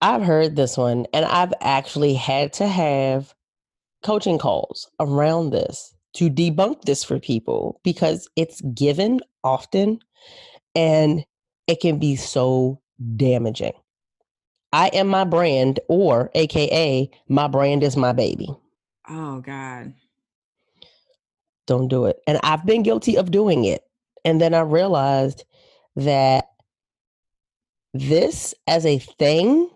I've 0.00 0.22
heard 0.22 0.56
this 0.56 0.76
one 0.76 1.06
and 1.12 1.26
I've 1.26 1.52
actually 1.60 2.14
had 2.14 2.54
to 2.54 2.66
have 2.66 3.34
coaching 4.02 4.38
calls 4.38 4.90
around 4.98 5.50
this 5.50 5.94
to 6.14 6.30
debunk 6.30 6.82
this 6.82 7.04
for 7.04 7.18
people 7.18 7.80
because 7.84 8.28
it's 8.34 8.60
given 8.62 9.20
often 9.44 9.98
and 10.74 11.24
it 11.66 11.80
can 11.80 11.98
be 11.98 12.16
so 12.16 12.80
damaging. 13.16 13.74
I 14.72 14.88
am 14.88 15.06
my 15.08 15.24
brand, 15.24 15.80
or 15.88 16.30
AKA, 16.34 17.10
my 17.28 17.48
brand 17.48 17.82
is 17.82 17.96
my 17.96 18.12
baby. 18.12 18.48
Oh 19.08 19.40
God. 19.40 19.94
Don't 21.66 21.88
do 21.88 22.06
it. 22.06 22.18
And 22.26 22.38
I've 22.42 22.64
been 22.64 22.82
guilty 22.82 23.16
of 23.16 23.30
doing 23.30 23.64
it. 23.64 23.82
And 24.24 24.40
then 24.40 24.54
I 24.54 24.60
realized 24.60 25.44
that 25.96 26.46
this 27.94 28.54
as 28.66 28.84
a 28.84 28.98
thing 28.98 29.70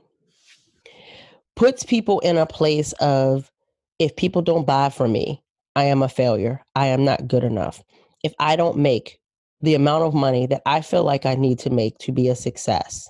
puts 1.56 1.84
people 1.84 2.20
in 2.20 2.37
a 2.37 2.46
place 2.46 2.92
of 2.94 3.50
if 3.99 4.16
people 4.16 4.42
don't 4.42 4.66
buy 4.66 4.88
from 4.88 5.12
me, 5.12 5.42
I 5.76 5.84
am 5.84 6.02
a 6.02 6.08
failure. 6.08 6.62
I 6.75 6.87
am 6.87 7.04
not 7.04 7.28
good 7.28 7.44
enough. 7.44 7.82
If 8.22 8.34
I 8.38 8.56
don't 8.56 8.78
make 8.78 9.20
the 9.61 9.75
amount 9.75 10.04
of 10.04 10.14
money 10.14 10.46
that 10.46 10.62
I 10.66 10.80
feel 10.80 11.04
like 11.04 11.25
I 11.25 11.34
need 11.34 11.58
to 11.61 11.70
make 11.70 11.99
to 11.99 12.12
be 12.12 12.28
a 12.28 12.34
success, 12.34 13.08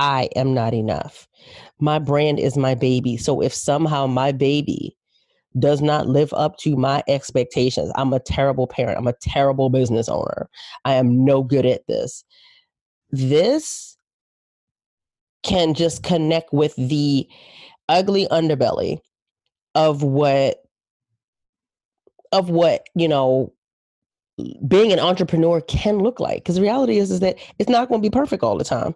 I 0.00 0.30
am 0.34 0.54
not 0.54 0.72
enough. 0.72 1.28
My 1.78 1.98
brand 1.98 2.40
is 2.40 2.56
my 2.56 2.74
baby. 2.74 3.18
So 3.18 3.42
if 3.42 3.52
somehow 3.52 4.06
my 4.06 4.32
baby 4.32 4.96
does 5.58 5.82
not 5.82 6.08
live 6.08 6.32
up 6.32 6.56
to 6.58 6.74
my 6.74 7.02
expectations, 7.06 7.92
I'm 7.96 8.14
a 8.14 8.18
terrible 8.18 8.66
parent. 8.66 8.96
I'm 8.96 9.06
a 9.06 9.14
terrible 9.20 9.68
business 9.68 10.08
owner. 10.08 10.48
I 10.86 10.94
am 10.94 11.22
no 11.24 11.42
good 11.42 11.66
at 11.66 11.86
this. 11.86 12.24
This 13.10 13.98
can 15.42 15.74
just 15.74 16.02
connect 16.02 16.50
with 16.52 16.74
the 16.76 17.28
ugly 17.90 18.26
underbelly 18.28 19.00
of 19.74 20.02
what 20.02 20.62
of 22.32 22.48
what 22.48 22.86
you 22.94 23.08
know 23.08 23.52
being 24.66 24.92
an 24.92 24.98
entrepreneur 24.98 25.60
can 25.62 25.98
look 25.98 26.20
like 26.20 26.38
because 26.38 26.54
the 26.54 26.62
reality 26.62 26.98
is 26.98 27.10
is 27.10 27.20
that 27.20 27.36
it's 27.58 27.68
not 27.68 27.88
going 27.88 28.00
to 28.00 28.06
be 28.06 28.12
perfect 28.12 28.42
all 28.42 28.56
the 28.56 28.64
time 28.64 28.94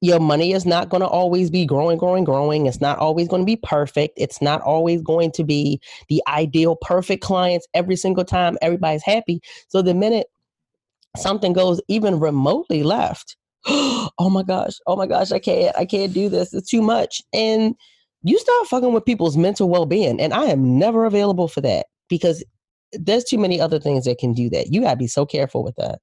your 0.00 0.18
money 0.18 0.52
is 0.52 0.64
not 0.64 0.88
going 0.88 1.02
to 1.02 1.06
always 1.06 1.50
be 1.50 1.66
growing 1.66 1.98
growing 1.98 2.24
growing. 2.24 2.66
It's 2.66 2.80
not 2.80 2.98
always 2.98 3.28
going 3.28 3.42
to 3.42 3.46
be 3.46 3.56
perfect. 3.56 4.14
It's 4.16 4.40
not 4.40 4.62
always 4.62 5.02
going 5.02 5.30
to 5.32 5.44
be 5.44 5.80
the 6.08 6.22
ideal 6.26 6.76
perfect 6.76 7.22
clients 7.22 7.66
every 7.74 7.96
single 7.96 8.24
time 8.24 8.56
everybody's 8.62 9.02
happy. 9.02 9.40
So 9.68 9.82
the 9.82 9.94
minute 9.94 10.28
something 11.16 11.52
goes 11.52 11.80
even 11.88 12.20
remotely 12.20 12.84
left 12.84 13.36
oh 13.66 14.30
my 14.30 14.44
gosh 14.44 14.74
oh 14.86 14.94
my 14.94 15.08
gosh 15.08 15.32
i 15.32 15.40
can't 15.40 15.76
i 15.76 15.84
can't 15.84 16.14
do 16.14 16.28
this. 16.28 16.54
It's 16.54 16.70
too 16.70 16.82
much. 16.82 17.20
And 17.32 17.74
you 18.22 18.38
start 18.38 18.68
fucking 18.68 18.92
with 18.92 19.04
people's 19.04 19.36
mental 19.36 19.68
well-being 19.68 20.20
and 20.20 20.32
i 20.32 20.44
am 20.44 20.78
never 20.78 21.04
available 21.04 21.48
for 21.48 21.60
that 21.62 21.86
because 22.08 22.44
there's 22.92 23.24
too 23.24 23.38
many 23.38 23.60
other 23.60 23.78
things 23.78 24.04
that 24.04 24.18
can 24.18 24.32
do 24.32 24.50
that. 24.50 24.72
You 24.72 24.80
got 24.80 24.92
to 24.92 24.96
be 24.96 25.06
so 25.06 25.24
careful 25.24 25.62
with 25.62 25.76
that 25.76 26.00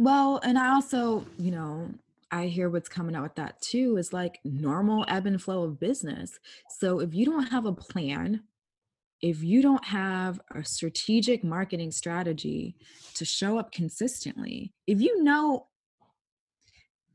Well, 0.00 0.40
and 0.42 0.58
I 0.58 0.72
also, 0.72 1.26
you 1.36 1.50
know, 1.50 1.90
I 2.30 2.46
hear 2.46 2.70
what's 2.70 2.88
coming 2.88 3.14
out 3.14 3.22
with 3.22 3.34
that 3.34 3.60
too 3.60 3.98
is 3.98 4.14
like 4.14 4.40
normal 4.44 5.04
ebb 5.08 5.26
and 5.26 5.40
flow 5.40 5.64
of 5.64 5.78
business. 5.78 6.38
So 6.78 7.00
if 7.00 7.12
you 7.12 7.26
don't 7.26 7.48
have 7.48 7.66
a 7.66 7.72
plan, 7.74 8.44
if 9.20 9.42
you 9.42 9.60
don't 9.60 9.84
have 9.84 10.40
a 10.54 10.64
strategic 10.64 11.44
marketing 11.44 11.92
strategy 11.92 12.76
to 13.12 13.26
show 13.26 13.58
up 13.58 13.72
consistently, 13.72 14.72
if 14.86 15.02
you 15.02 15.22
know, 15.22 15.66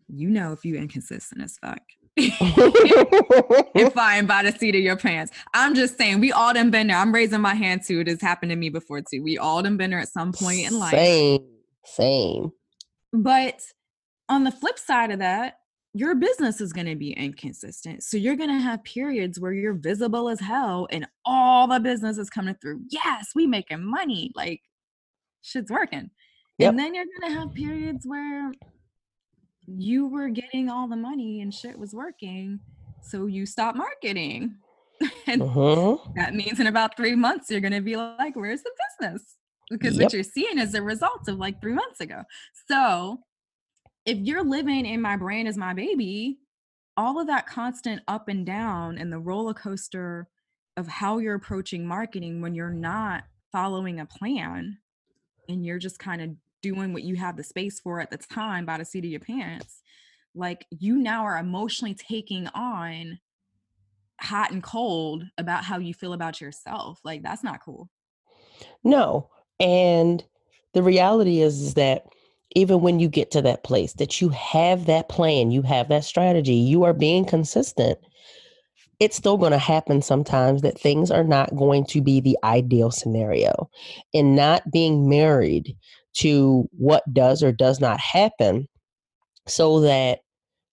you 0.08 0.30
know, 0.30 0.52
if 0.52 0.64
you're 0.64 0.78
inconsistent 0.78 1.42
as 1.42 1.58
fuck. 1.58 1.82
and 3.74 3.94
flying 3.94 4.28
by 4.28 4.44
the 4.44 4.56
seat 4.56 4.76
of 4.76 4.82
your 4.82 4.96
pants. 4.96 5.32
I'm 5.56 5.74
just 5.74 5.98
saying, 5.98 6.20
we 6.20 6.32
all 6.32 6.54
done 6.54 6.70
been 6.70 6.86
there. 6.86 6.98
I'm 6.98 7.12
raising 7.12 7.42
my 7.42 7.56
hand 7.56 7.82
too. 7.84 8.02
It 8.02 8.08
has 8.10 8.22
happened 8.22 8.52
to 8.52 8.56
me 8.56 8.70
before 8.70 9.02
too. 9.02 9.24
We 9.24 9.40
all 9.40 9.64
done 9.64 9.76
been 9.76 9.90
there 9.90 10.00
at 10.00 10.10
some 10.10 10.32
point 10.34 10.68
in 10.68 10.78
life. 10.78 10.92
same 10.92 11.48
same 11.84 12.52
But 13.16 13.62
on 14.30 14.44
the 14.44 14.52
flip 14.52 14.78
side 14.78 15.12
of 15.12 15.20
that, 15.20 15.60
your 15.94 16.14
business 16.14 16.60
is 16.60 16.74
going 16.74 16.88
to 16.88 16.96
be 16.96 17.14
inconsistent. 17.14 18.04
So 18.04 18.18
you're 18.18 18.36
going 18.36 18.50
to 18.50 18.60
have 18.60 18.84
periods 18.84 19.40
where 19.40 19.54
you're 19.54 19.74
visible 19.74 20.28
as 20.28 20.42
hell 20.42 20.88
and 20.92 21.08
all 21.26 21.68
the 21.68 21.80
business 21.80 22.18
is 22.18 22.30
coming 22.30 22.56
through. 22.62 22.82
Yes, 22.90 23.30
we 23.34 23.48
making 23.48 23.84
money. 23.84 24.32
Like 24.36 24.62
shit's 25.42 25.72
working. 25.72 26.10
Yep. 26.58 26.70
And 26.70 26.80
then 26.80 26.96
you're 26.96 27.06
going 27.06 27.34
to 27.34 27.40
have 27.40 27.54
periods 27.54 28.06
where 28.06 28.52
you 29.68 30.08
were 30.08 30.28
getting 30.28 30.70
all 30.70 30.90
the 30.90 30.98
money 30.98 31.42
and 31.42 31.54
shit 31.54 31.80
was 31.80 31.94
working. 31.94 32.60
So 33.02 33.28
you 33.28 33.46
stop 33.46 33.76
marketing. 33.76 34.56
and 35.28 35.42
uh-huh. 35.42 35.98
that 36.16 36.34
means 36.34 36.60
in 36.60 36.68
about 36.68 36.98
three 36.98 37.16
months, 37.16 37.50
you're 37.50 37.62
going 37.62 37.74
to 37.74 37.82
be 37.82 37.96
like, 37.96 38.36
where's 38.36 38.64
the 38.64 38.72
business? 39.00 39.36
Because 39.70 39.96
yep. 39.96 40.06
what 40.06 40.14
you're 40.14 40.24
seeing 40.24 40.60
is 40.60 40.74
the 40.74 40.82
results 40.82 41.28
of 41.28 41.38
like 41.38 41.62
three 41.62 41.74
months 41.74 42.00
ago. 42.00 42.24
So 42.68 43.20
if 44.06 44.18
you're 44.20 44.44
living 44.44 44.86
in 44.86 45.02
my 45.02 45.18
brain 45.18 45.48
as 45.48 45.58
my 45.58 45.74
baby, 45.74 46.38
all 46.98 47.20
of 47.20 47.28
that 47.28 47.48
constant 47.48 48.02
up 48.08 48.28
and 48.28 48.46
down 48.46 48.98
and 48.98 49.12
the 49.12 49.20
roller 49.20 49.54
coaster 49.54 50.28
of 50.78 50.88
how 50.88 51.18
you're 51.18 51.36
approaching 51.36 51.88
marketing 51.88 52.42
when 52.42 52.54
you're 52.54 52.70
not 52.70 53.24
following 53.52 54.00
a 54.00 54.06
plan 54.06 54.78
and 55.50 55.66
you're 55.66 55.80
just 55.80 56.00
kind 56.00 56.22
of 56.22 56.30
doing 56.62 56.94
what 56.94 57.04
you 57.04 57.16
have 57.16 57.38
the 57.38 57.44
space 57.44 57.80
for 57.80 58.00
at 58.00 58.12
the 58.12 58.18
time 58.18 58.66
by 58.66 58.78
the 58.78 58.86
seat 58.86 59.06
of 59.06 59.12
your 59.12 59.20
pants, 59.20 59.82
like 60.34 60.66
you 60.72 60.98
now 60.98 61.24
are 61.24 61.38
emotionally 61.38 61.94
taking 61.94 62.48
on 62.50 63.20
hot 64.20 64.52
and 64.52 64.64
cold 64.64 65.24
about 65.38 65.64
how 65.64 65.78
you 65.78 65.94
feel 65.94 66.14
about 66.14 66.42
yourself. 66.42 67.00
Like 67.04 67.24
that's 67.24 67.44
not 67.44 67.64
cool. 67.64 67.90
No. 68.84 69.30
And 69.60 70.24
the 70.74 70.84
reality 70.84 71.42
is, 71.42 71.62
is 71.62 71.74
that 71.76 72.06
even 72.56 72.82
when 72.82 73.00
you 73.00 73.10
get 73.10 73.32
to 73.32 73.42
that 73.42 73.64
place 73.64 73.94
that 73.94 74.22
you 74.22 74.30
have 74.30 74.86
that 74.86 75.10
plan, 75.10 75.52
you 75.52 75.62
have 75.62 75.90
that 75.90 76.06
strategy, 76.06 76.56
you 76.56 76.84
are 76.84 76.94
being 76.94 77.26
consistent. 77.26 78.00
It's 79.00 79.18
still 79.18 79.38
going 79.38 79.52
to 79.52 79.58
happen 79.58 80.02
sometimes 80.02 80.62
that 80.62 80.80
things 80.80 81.12
are 81.12 81.24
not 81.24 81.56
going 81.56 81.86
to 81.88 82.02
be 82.02 82.22
the 82.22 82.38
ideal 82.46 82.92
scenario. 82.92 83.70
And 84.14 84.38
not 84.38 84.72
being 84.72 85.10
married 85.10 85.76
to 86.16 86.70
what 86.72 87.04
does 87.14 87.44
or 87.44 87.52
does 87.52 87.82
not 87.82 88.00
happen 88.00 88.70
so 89.48 89.82
that 89.82 90.20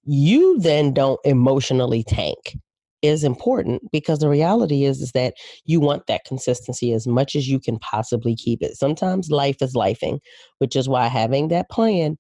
you 0.05 0.59
then 0.61 0.93
don't 0.93 1.21
emotionally 1.25 2.05
tank 2.05 2.57
is 3.03 3.25
important 3.25 3.83
because 3.91 4.21
the 4.21 4.29
reality 4.29 4.85
is 4.85 5.01
is 5.01 5.13
that 5.13 5.35
you 5.65 5.81
want 5.81 6.07
that 6.07 6.25
consistency 6.25 6.93
as 6.93 7.07
much 7.07 7.35
as 7.35 7.49
you 7.49 7.59
can 7.59 7.79
possibly 7.81 8.35
keep 8.37 8.63
it. 8.63 8.77
Sometimes 8.77 9.31
life 9.31 9.61
is 9.61 9.75
lifing, 9.75 10.21
which 10.59 10.77
is 10.77 10.89
why 10.89 11.09
having 11.09 11.49
that 11.49 11.69
plan 11.69 12.17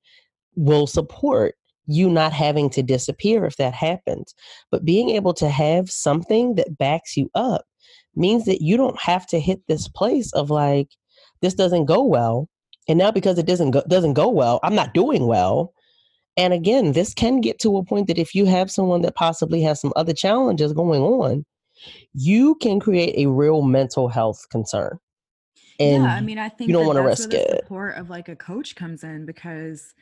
will 0.57 0.87
support 0.87 1.55
you 1.87 2.09
not 2.09 2.33
having 2.33 2.71
to 2.71 2.83
disappear 2.83 3.45
if 3.45 3.57
that 3.57 3.75
happens. 3.75 4.35
But 4.71 4.85
being 4.85 5.11
able 5.11 5.35
to 5.35 5.49
have 5.49 5.91
something 5.91 6.55
that 6.57 6.79
backs 6.79 7.17
you 7.17 7.31
up 7.35 7.65
means 8.15 8.45
that 8.45 8.62
you 8.62 8.77
don't 8.77 9.01
have 9.01 9.27
to 9.29 9.41
hit 9.41 9.61
this 9.69 9.89
place 9.89 10.33
of 10.33 10.51
like 10.51 10.89
this 11.41 11.55
doesn't 11.55 11.87
go 11.87 12.03
well 12.05 12.49
and 12.89 12.99
now 12.99 13.11
because 13.11 13.39
it 13.39 13.47
doesn't 13.47 13.71
go 13.71 13.83
doesn't 13.89 14.15
go 14.15 14.29
well, 14.29 14.61
I'm 14.62 14.75
not 14.75 14.95
doing 14.95 15.27
well 15.27 15.73
and 16.37 16.53
again, 16.53 16.93
this 16.93 17.15
can 17.15 17.41
get 17.41 17.59
to 17.61 17.77
a 17.77 17.85
point 17.85 18.07
that 18.07 18.19
if 18.19 18.35
you 18.35 18.47
have 18.47 18.71
someone 18.71 19.03
that 19.03 19.15
possibly 19.15 19.62
has 19.62 19.81
some 19.81 19.93
other 19.97 20.15
challenges 20.15 20.73
going 20.73 21.03
on, 21.03 21.45
you 22.15 22.55
can 22.57 22.81
create 22.81 23.15
a 23.17 23.31
real 23.31 23.62
mental 23.62 24.09
health 24.09 24.47
concern. 24.51 24.99
And 25.79 26.05
yeah, 26.05 26.15
I 26.15 26.21
mean, 26.21 26.39
I 26.39 26.49
think 26.49 26.69
you 26.69 26.75
don't 26.75 26.87
want 26.87 26.97
to 26.97 27.03
risk 27.03 27.33
it. 27.35 27.62
Support 27.65 27.97
of 27.97 28.09
like 28.09 28.29
a 28.29 28.37
coach 28.37 28.77
comes 28.77 29.05
in 29.05 29.27
because 29.27 29.95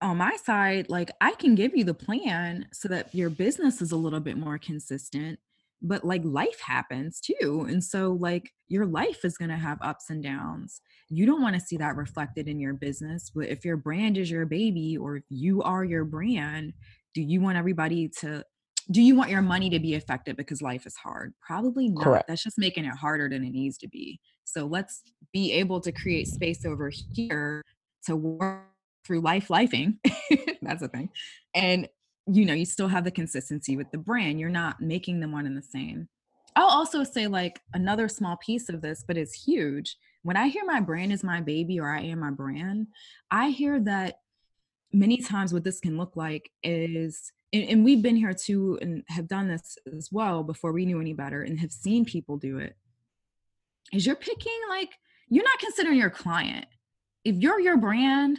on 0.00 0.16
my 0.16 0.36
side, 0.36 0.90
like 0.90 1.10
I 1.20 1.32
can 1.34 1.54
give 1.54 1.76
you 1.76 1.84
the 1.84 1.94
plan 1.94 2.66
so 2.72 2.88
that 2.88 3.14
your 3.14 3.30
business 3.30 3.80
is 3.80 3.92
a 3.92 3.96
little 3.96 4.20
bit 4.20 4.36
more 4.36 4.58
consistent 4.58 5.38
but 5.82 6.04
like 6.04 6.22
life 6.24 6.60
happens 6.60 7.20
too 7.20 7.66
and 7.68 7.82
so 7.82 8.16
like 8.20 8.50
your 8.68 8.86
life 8.86 9.24
is 9.24 9.36
going 9.36 9.50
to 9.50 9.56
have 9.56 9.78
ups 9.82 10.08
and 10.08 10.22
downs. 10.22 10.80
You 11.08 11.26
don't 11.26 11.42
want 11.42 11.54
to 11.54 11.60
see 11.60 11.76
that 11.76 11.96
reflected 11.96 12.48
in 12.48 12.60
your 12.60 12.74
business 12.74 13.30
but 13.34 13.48
if 13.48 13.64
your 13.64 13.76
brand 13.76 14.16
is 14.16 14.30
your 14.30 14.46
baby 14.46 14.96
or 14.96 15.16
if 15.16 15.24
you 15.28 15.62
are 15.62 15.84
your 15.84 16.04
brand 16.04 16.72
do 17.14 17.20
you 17.20 17.40
want 17.40 17.58
everybody 17.58 18.08
to 18.20 18.44
do 18.90 19.00
you 19.00 19.14
want 19.14 19.30
your 19.30 19.42
money 19.42 19.70
to 19.70 19.78
be 19.78 19.94
affected 19.94 20.36
because 20.36 20.60
life 20.60 20.86
is 20.86 20.96
hard? 20.96 21.34
Probably 21.40 21.88
not. 21.88 22.04
Correct. 22.04 22.28
that's 22.28 22.42
just 22.42 22.58
making 22.58 22.84
it 22.84 22.94
harder 22.94 23.28
than 23.28 23.44
it 23.44 23.50
needs 23.50 23.78
to 23.78 23.88
be. 23.88 24.20
So 24.44 24.66
let's 24.66 25.02
be 25.32 25.52
able 25.52 25.80
to 25.80 25.92
create 25.92 26.26
space 26.26 26.64
over 26.64 26.90
here 27.14 27.62
to 28.06 28.16
work 28.16 28.64
through 29.04 29.20
life 29.20 29.48
lifing. 29.48 29.98
That's 30.62 30.80
the 30.80 30.88
thing. 30.88 31.10
And 31.54 31.88
you 32.26 32.44
know 32.44 32.54
you 32.54 32.64
still 32.64 32.88
have 32.88 33.04
the 33.04 33.10
consistency 33.10 33.76
with 33.76 33.90
the 33.90 33.98
brand 33.98 34.38
you're 34.38 34.48
not 34.48 34.80
making 34.80 35.20
them 35.20 35.32
one 35.32 35.46
and 35.46 35.56
the 35.56 35.62
same. 35.62 36.08
I'll 36.54 36.66
also 36.66 37.02
say 37.02 37.26
like 37.26 37.60
another 37.72 38.08
small 38.08 38.36
piece 38.36 38.68
of 38.68 38.80
this 38.80 39.04
but 39.06 39.16
it's 39.16 39.44
huge. 39.44 39.96
When 40.22 40.36
i 40.36 40.48
hear 40.48 40.64
my 40.64 40.80
brand 40.80 41.12
is 41.12 41.24
my 41.24 41.40
baby 41.40 41.80
or 41.80 41.90
i 41.90 42.00
am 42.00 42.20
my 42.20 42.30
brand 42.30 42.86
i 43.30 43.48
hear 43.48 43.80
that 43.80 44.18
many 44.92 45.16
times 45.16 45.52
what 45.52 45.64
this 45.64 45.80
can 45.80 45.96
look 45.96 46.16
like 46.16 46.50
is 46.62 47.32
and, 47.52 47.68
and 47.68 47.84
we've 47.84 48.02
been 48.02 48.16
here 48.16 48.32
too 48.32 48.78
and 48.80 49.02
have 49.08 49.26
done 49.26 49.48
this 49.48 49.76
as 49.96 50.10
well 50.12 50.44
before 50.44 50.72
we 50.72 50.86
knew 50.86 51.00
any 51.00 51.12
better 51.12 51.42
and 51.42 51.58
have 51.58 51.72
seen 51.72 52.04
people 52.04 52.36
do 52.36 52.58
it 52.58 52.76
is 53.92 54.06
you're 54.06 54.16
picking 54.16 54.60
like 54.68 54.90
you're 55.28 55.44
not 55.44 55.58
considering 55.60 55.98
your 55.98 56.10
client. 56.10 56.66
If 57.24 57.36
you're 57.36 57.58
your 57.58 57.78
brand 57.78 58.38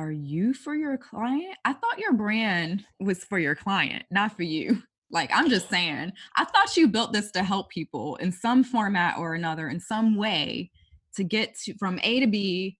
are 0.00 0.10
you 0.10 0.54
for 0.54 0.74
your 0.74 0.96
client? 0.96 1.56
I 1.66 1.74
thought 1.74 1.98
your 1.98 2.14
brand 2.14 2.84
was 3.00 3.22
for 3.22 3.38
your 3.38 3.54
client, 3.54 4.04
not 4.10 4.36
for 4.36 4.42
you. 4.42 4.82
Like, 5.12 5.32
I'm 5.34 5.50
just 5.50 5.68
saying, 5.68 6.12
I 6.36 6.44
thought 6.44 6.76
you 6.76 6.86
built 6.86 7.12
this 7.12 7.32
to 7.32 7.42
help 7.42 7.68
people 7.68 8.14
in 8.20 8.30
some 8.30 8.62
format 8.62 9.18
or 9.18 9.34
another, 9.34 9.68
in 9.68 9.80
some 9.80 10.14
way, 10.14 10.70
to 11.16 11.24
get 11.24 11.56
to 11.64 11.74
from 11.78 11.98
A 12.04 12.20
to 12.20 12.28
B, 12.28 12.78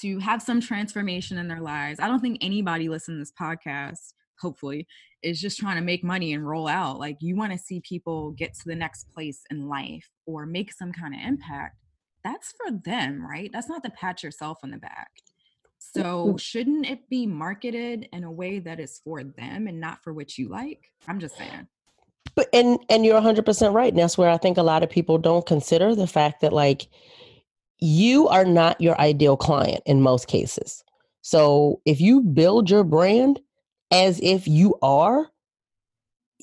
to 0.00 0.18
have 0.18 0.42
some 0.42 0.60
transformation 0.60 1.38
in 1.38 1.46
their 1.46 1.60
lives. 1.60 2.00
I 2.00 2.08
don't 2.08 2.18
think 2.18 2.38
anybody 2.40 2.88
listening 2.88 3.18
to 3.18 3.20
this 3.20 3.32
podcast, 3.40 4.14
hopefully, 4.40 4.88
is 5.22 5.40
just 5.40 5.56
trying 5.56 5.76
to 5.76 5.82
make 5.82 6.02
money 6.02 6.32
and 6.32 6.44
roll 6.44 6.66
out. 6.66 6.98
Like, 6.98 7.18
you 7.20 7.36
want 7.36 7.52
to 7.52 7.58
see 7.58 7.80
people 7.88 8.32
get 8.32 8.54
to 8.54 8.64
the 8.66 8.74
next 8.74 9.04
place 9.14 9.42
in 9.48 9.68
life 9.68 10.10
or 10.26 10.46
make 10.46 10.72
some 10.72 10.90
kind 10.92 11.14
of 11.14 11.20
impact. 11.24 11.76
That's 12.24 12.52
for 12.56 12.72
them, 12.72 13.24
right? 13.24 13.50
That's 13.52 13.68
not 13.68 13.84
to 13.84 13.90
pat 13.90 14.24
yourself 14.24 14.58
on 14.64 14.72
the 14.72 14.78
back. 14.78 15.12
So 15.94 16.02
mm-hmm. 16.02 16.36
shouldn't 16.36 16.86
it 16.86 17.08
be 17.08 17.26
marketed 17.26 18.08
in 18.12 18.24
a 18.24 18.30
way 18.30 18.58
that 18.60 18.80
is 18.80 19.00
for 19.04 19.24
them 19.24 19.66
and 19.66 19.80
not 19.80 20.02
for 20.02 20.12
what 20.12 20.38
you 20.38 20.48
like? 20.48 20.90
I'm 21.08 21.18
just 21.18 21.36
saying. 21.36 21.66
But 22.34 22.48
and 22.52 22.78
and 22.88 23.04
you're 23.04 23.20
100% 23.20 23.74
right. 23.74 23.92
And 23.92 23.98
that's 23.98 24.16
where 24.16 24.30
I 24.30 24.38
think 24.38 24.56
a 24.56 24.62
lot 24.62 24.82
of 24.82 24.90
people 24.90 25.18
don't 25.18 25.46
consider 25.46 25.94
the 25.94 26.06
fact 26.06 26.40
that 26.40 26.52
like 26.52 26.88
you 27.78 28.28
are 28.28 28.44
not 28.44 28.80
your 28.80 28.98
ideal 29.00 29.36
client 29.36 29.82
in 29.86 30.02
most 30.02 30.28
cases. 30.28 30.84
So 31.20 31.80
if 31.84 32.00
you 32.00 32.20
build 32.20 32.70
your 32.70 32.84
brand 32.84 33.40
as 33.90 34.20
if 34.20 34.48
you 34.48 34.76
are, 34.82 35.28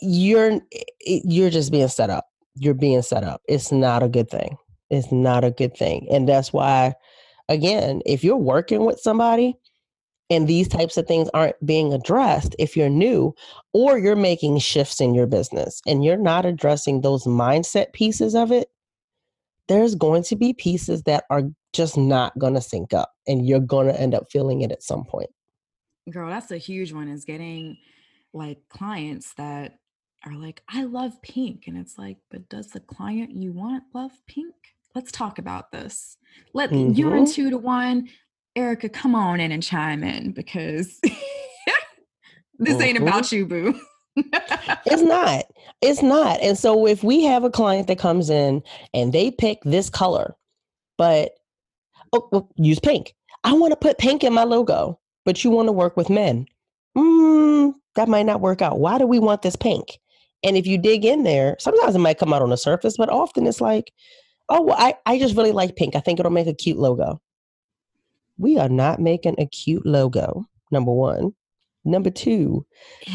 you're 0.01 0.59
you're 1.01 1.49
just 1.49 1.71
being 1.71 1.87
set 1.87 2.09
up. 2.09 2.25
You're 2.55 2.73
being 2.73 3.01
set 3.01 3.23
up. 3.23 3.41
It's 3.47 3.71
not 3.71 4.03
a 4.03 4.09
good 4.09 4.29
thing. 4.29 4.57
It's 4.89 5.11
not 5.11 5.43
a 5.43 5.51
good 5.51 5.75
thing. 5.75 6.07
And 6.11 6.27
that's 6.27 6.53
why 6.53 6.93
again, 7.49 8.01
if 8.05 8.23
you're 8.23 8.37
working 8.37 8.85
with 8.85 8.99
somebody 8.99 9.57
and 10.29 10.47
these 10.47 10.67
types 10.67 10.95
of 10.95 11.07
things 11.07 11.27
aren't 11.33 11.63
being 11.65 11.91
addressed, 11.91 12.55
if 12.59 12.77
you're 12.77 12.89
new 12.89 13.35
or 13.73 13.97
you're 13.97 14.15
making 14.15 14.59
shifts 14.59 15.01
in 15.01 15.13
your 15.13 15.27
business 15.27 15.81
and 15.85 16.05
you're 16.05 16.17
not 16.17 16.45
addressing 16.45 17.01
those 17.01 17.25
mindset 17.25 17.91
pieces 17.91 18.35
of 18.35 18.51
it, 18.51 18.69
there's 19.67 19.95
going 19.95 20.23
to 20.23 20.35
be 20.35 20.53
pieces 20.53 21.03
that 21.03 21.25
are 21.29 21.43
just 21.73 21.97
not 21.97 22.37
going 22.39 22.53
to 22.53 22.61
sync 22.61 22.93
up 22.93 23.11
and 23.27 23.47
you're 23.47 23.59
going 23.59 23.87
to 23.87 23.99
end 23.99 24.15
up 24.15 24.31
feeling 24.31 24.61
it 24.61 24.71
at 24.71 24.83
some 24.83 25.03
point. 25.03 25.29
Girl, 26.09 26.29
that's 26.29 26.51
a 26.51 26.57
huge 26.57 26.93
one 26.93 27.07
is 27.07 27.25
getting 27.25 27.77
like 28.33 28.59
clients 28.69 29.33
that 29.35 29.79
are 30.25 30.33
like, 30.33 30.61
I 30.69 30.83
love 30.83 31.21
pink. 31.21 31.65
And 31.67 31.77
it's 31.77 31.97
like, 31.97 32.17
but 32.29 32.49
does 32.49 32.67
the 32.67 32.79
client 32.79 33.31
you 33.31 33.51
want 33.51 33.83
love 33.93 34.11
pink? 34.27 34.55
Let's 34.95 35.11
talk 35.11 35.39
about 35.39 35.71
this. 35.71 36.17
Let 36.53 36.71
mm-hmm. 36.71 36.93
you're 36.93 37.15
in 37.15 37.25
two 37.25 37.49
to 37.49 37.57
one. 37.57 38.09
Erica, 38.55 38.89
come 38.89 39.15
on 39.15 39.39
in 39.39 39.51
and 39.51 39.63
chime 39.63 40.03
in 40.03 40.31
because 40.31 40.99
this 41.03 41.13
mm-hmm. 42.59 42.81
ain't 42.81 42.97
about 42.97 43.31
you, 43.31 43.45
boo. 43.45 43.79
it's 44.15 45.01
not. 45.01 45.45
It's 45.81 46.01
not. 46.01 46.41
And 46.41 46.57
so 46.57 46.87
if 46.87 47.03
we 47.03 47.23
have 47.23 47.43
a 47.43 47.49
client 47.49 47.87
that 47.87 47.99
comes 47.99 48.29
in 48.29 48.63
and 48.93 49.13
they 49.13 49.31
pick 49.31 49.59
this 49.63 49.89
color, 49.89 50.35
but 50.97 51.31
oh, 52.13 52.27
well, 52.31 52.49
use 52.55 52.79
pink. 52.79 53.15
I 53.43 53.53
want 53.53 53.71
to 53.71 53.77
put 53.77 53.97
pink 53.97 54.23
in 54.23 54.33
my 54.33 54.43
logo, 54.43 54.99
but 55.25 55.43
you 55.43 55.51
want 55.51 55.67
to 55.67 55.73
work 55.73 55.95
with 55.95 56.09
men. 56.09 56.45
Mm, 56.97 57.73
that 57.95 58.09
might 58.09 58.25
not 58.25 58.41
work 58.41 58.61
out. 58.61 58.79
Why 58.79 58.97
do 58.97 59.07
we 59.07 59.19
want 59.19 59.41
this 59.41 59.55
pink? 59.55 59.99
And 60.43 60.57
if 60.57 60.65
you 60.65 60.77
dig 60.77 61.05
in 61.05 61.23
there, 61.23 61.55
sometimes 61.59 61.95
it 61.95 61.99
might 61.99 62.17
come 62.17 62.33
out 62.33 62.41
on 62.41 62.49
the 62.49 62.57
surface, 62.57 62.97
but 62.97 63.09
often 63.09 63.45
it's 63.45 63.61
like, 63.61 63.91
oh, 64.49 64.61
well, 64.61 64.75
I, 64.77 64.95
I 65.05 65.19
just 65.19 65.35
really 65.35 65.51
like 65.51 65.75
pink. 65.75 65.95
I 65.95 65.99
think 65.99 66.19
it'll 66.19 66.31
make 66.31 66.47
a 66.47 66.53
cute 66.53 66.77
logo. 66.77 67.21
We 68.37 68.57
are 68.57 68.69
not 68.69 68.99
making 68.99 69.35
a 69.37 69.45
cute 69.45 69.85
logo, 69.85 70.45
number 70.71 70.91
one. 70.91 71.33
Number 71.85 72.09
two, 72.09 72.65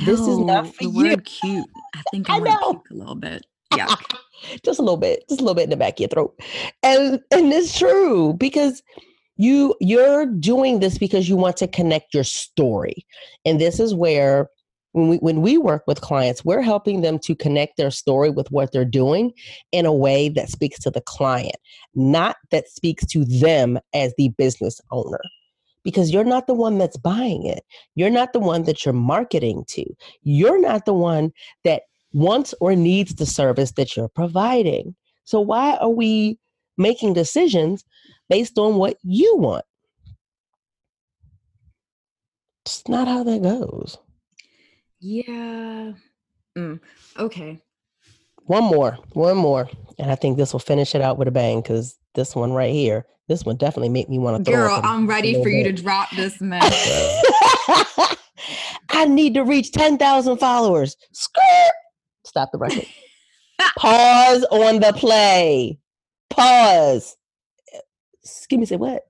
this 0.05 0.21
is 0.21 0.39
not 0.39 0.67
for 0.67 0.85
the 0.85 0.91
you. 0.91 1.11
word 1.11 1.25
cute. 1.25 1.67
I 1.95 2.03
think 2.11 2.31
I 2.31 2.37
I 2.37 2.39
know. 2.41 2.83
a 2.91 2.95
little 2.95 3.15
bit. 3.15 3.45
Yeah. 3.77 3.97
just 4.65 4.79
a 4.79 4.83
little 4.83 4.97
bit, 4.99 5.25
just 5.29 5.41
a 5.41 5.45
little 5.45 5.55
bit 5.57 5.65
in 5.65 5.71
the 5.71 5.77
back 5.77 5.95
of 5.95 6.01
your 6.01 6.09
throat. 6.09 6.39
And 6.85 7.21
and 7.33 7.53
it's 7.53 7.77
true 7.77 8.35
because 8.35 8.83
you 9.37 9.75
you're 9.81 10.27
doing 10.27 10.79
this 10.79 10.97
because 10.97 11.29
you 11.29 11.37
want 11.37 11.57
to 11.57 11.67
connect 11.67 12.15
your 12.15 12.23
story. 12.23 13.05
And 13.45 13.61
this 13.61 13.81
is 13.81 13.93
where 13.95 14.49
when 14.95 15.09
we 15.09 15.17
when 15.17 15.43
we 15.43 15.59
work 15.59 15.83
with 15.89 16.01
clients, 16.01 16.45
we're 16.45 16.63
helping 16.63 17.01
them 17.03 17.19
to 17.19 17.35
connect 17.35 17.77
their 17.77 17.91
story 17.91 18.31
with 18.31 18.49
what 18.53 18.71
they're 18.71 18.85
doing 18.85 19.33
in 19.73 19.87
a 19.87 19.93
way 19.93 20.29
that 20.29 20.49
speaks 20.49 20.79
to 20.81 20.91
the 20.91 21.01
client, 21.01 21.57
not 21.97 22.37
that 22.53 22.69
speaks 22.69 23.05
to 23.07 23.25
them 23.25 23.79
as 23.93 24.15
the 24.17 24.29
business 24.39 24.81
owner. 24.93 25.21
Because 25.83 26.13
you're 26.13 26.25
not 26.25 26.47
the 26.47 26.55
one 26.55 26.79
that's 26.79 26.97
buying 26.97 27.45
it. 27.45 27.65
You're 27.97 28.09
not 28.09 28.33
the 28.33 28.39
one 28.39 28.63
that 28.63 28.85
you're 28.85 28.95
marketing 28.95 29.65
to. 29.71 29.85
You're 30.23 30.61
not 30.61 30.87
the 30.87 30.95
one 30.95 31.33
that 31.65 31.83
wants 32.13 32.55
or 32.61 32.77
needs 32.77 33.17
the 33.17 33.27
service 33.27 33.73
that 33.73 33.97
you're 33.97 34.09
providing. 34.09 34.95
So 35.25 35.41
why 35.41 35.77
are 35.77 35.91
we 35.91 36.39
making 36.79 37.15
decisions 37.15 37.85
based 38.31 38.59
on 38.59 38.77
what 38.77 38.97
you 39.03 39.37
want? 39.37 39.65
It's 42.65 42.89
not 42.89 43.09
how 43.09 43.25
that 43.25 43.43
goes. 43.43 43.99
Yeah. 45.07 45.93
Mm, 46.57 46.81
okay. 47.19 47.61
One 48.47 48.65
more, 48.65 48.97
one 49.13 49.37
more. 49.37 49.69
And 49.99 50.11
I 50.11 50.15
think 50.15 50.39
this 50.39 50.55
will 50.55 50.61
finish 50.61 50.95
it 50.95 51.03
out 51.03 51.19
with 51.19 51.29
a 51.29 51.31
bang 51.31 51.61
because 51.61 51.99
this 52.15 52.35
one 52.35 52.55
right 52.55 52.73
here, 52.73 53.05
this 53.29 53.45
one 53.45 53.57
definitely 53.57 53.91
make 53.91 54.09
me 54.09 54.19
want 54.19 54.43
to 54.43 54.51
throw 54.51 54.67
Girl, 54.67 54.81
I'm 54.83 55.07
ready 55.07 55.35
for 55.43 55.51
you 55.51 55.63
to 55.65 55.73
drop 55.73 56.09
this 56.17 56.41
mess. 56.41 56.63
I 58.89 59.05
need 59.05 59.35
to 59.35 59.45
reach 59.45 59.73
10,000 59.73 60.39
followers. 60.39 60.97
Skirt. 61.13 61.73
Stop 62.25 62.51
the 62.53 62.59
record. 62.59 62.87
Pause 63.77 64.45
on 64.51 64.81
the 64.81 64.95
play. 64.95 65.79
Pause. 66.31 67.15
Excuse 68.23 68.59
me, 68.59 68.65
say 68.65 68.77
what? 68.77 69.03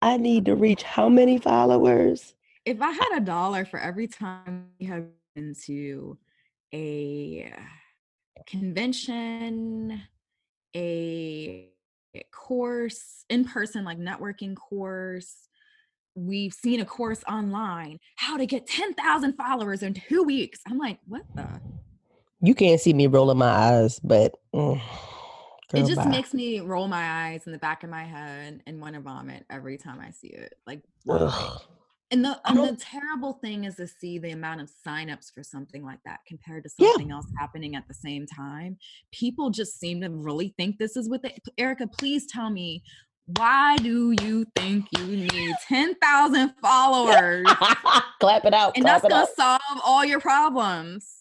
I 0.00 0.16
need 0.16 0.44
to 0.44 0.54
reach 0.54 0.84
how 0.84 1.08
many 1.08 1.38
followers? 1.38 2.34
If 2.68 2.82
I 2.82 2.90
had 2.90 3.16
a 3.16 3.20
dollar 3.20 3.64
for 3.64 3.80
every 3.80 4.06
time 4.06 4.66
we 4.78 4.86
have 4.86 5.06
been 5.34 5.54
to 5.64 6.18
a 6.74 7.50
convention, 8.46 10.02
a 10.76 11.70
course, 12.30 13.24
in 13.30 13.46
person, 13.46 13.84
like 13.84 13.98
networking 13.98 14.54
course, 14.54 15.48
we've 16.14 16.52
seen 16.52 16.80
a 16.80 16.84
course 16.84 17.24
online, 17.26 18.00
how 18.16 18.36
to 18.36 18.44
get 18.44 18.66
10,000 18.66 19.32
followers 19.32 19.82
in 19.82 19.94
two 19.94 20.22
weeks. 20.24 20.60
I'm 20.66 20.76
like, 20.76 20.98
what 21.06 21.22
the? 21.34 21.48
You 22.42 22.54
can't 22.54 22.80
see 22.80 22.92
me 22.92 23.06
rolling 23.06 23.38
my 23.38 23.48
eyes, 23.48 23.98
but 23.98 24.34
mm, 24.54 24.78
it 25.72 25.86
just 25.86 25.96
bye. 25.96 26.06
makes 26.06 26.34
me 26.34 26.60
roll 26.60 26.86
my 26.86 27.28
eyes 27.28 27.46
in 27.46 27.52
the 27.52 27.58
back 27.58 27.82
of 27.82 27.88
my 27.88 28.04
head 28.04 28.62
and 28.66 28.78
want 28.78 28.94
to 28.94 29.00
vomit 29.00 29.46
every 29.48 29.78
time 29.78 30.00
I 30.00 30.10
see 30.10 30.28
it. 30.28 30.54
Like. 30.66 30.82
And 32.10 32.24
the 32.24 32.40
and 32.46 32.58
the 32.58 32.74
terrible 32.76 33.34
thing 33.34 33.64
is 33.64 33.76
to 33.76 33.86
see 33.86 34.18
the 34.18 34.30
amount 34.30 34.62
of 34.62 34.70
signups 34.86 35.32
for 35.34 35.42
something 35.42 35.84
like 35.84 35.98
that 36.06 36.20
compared 36.26 36.64
to 36.64 36.70
Yeah. 36.78 36.88
something 36.88 37.10
else 37.10 37.26
happening 37.38 37.76
at 37.76 37.86
the 37.86 37.94
same 37.94 38.26
time. 38.26 38.78
People 39.12 39.50
just 39.50 39.78
seem 39.78 40.00
to 40.00 40.08
really 40.08 40.54
think 40.56 40.78
this 40.78 40.96
is 40.96 41.08
what 41.08 41.22
they 41.22 41.36
Erica, 41.58 41.86
please 41.86 42.26
tell 42.26 42.48
me 42.50 42.82
why 43.36 43.76
do 43.76 44.14
you 44.22 44.46
think 44.56 44.86
you 44.96 45.06
need 45.06 45.54
10,000 45.68 46.54
followers? 46.62 47.46
clap 48.20 48.46
it 48.46 48.54
out. 48.54 48.74
and 48.76 48.86
that's 48.86 49.06
gonna 49.06 49.26
solve 49.36 49.60
all 49.84 50.02
your 50.02 50.18
problems. 50.20 51.14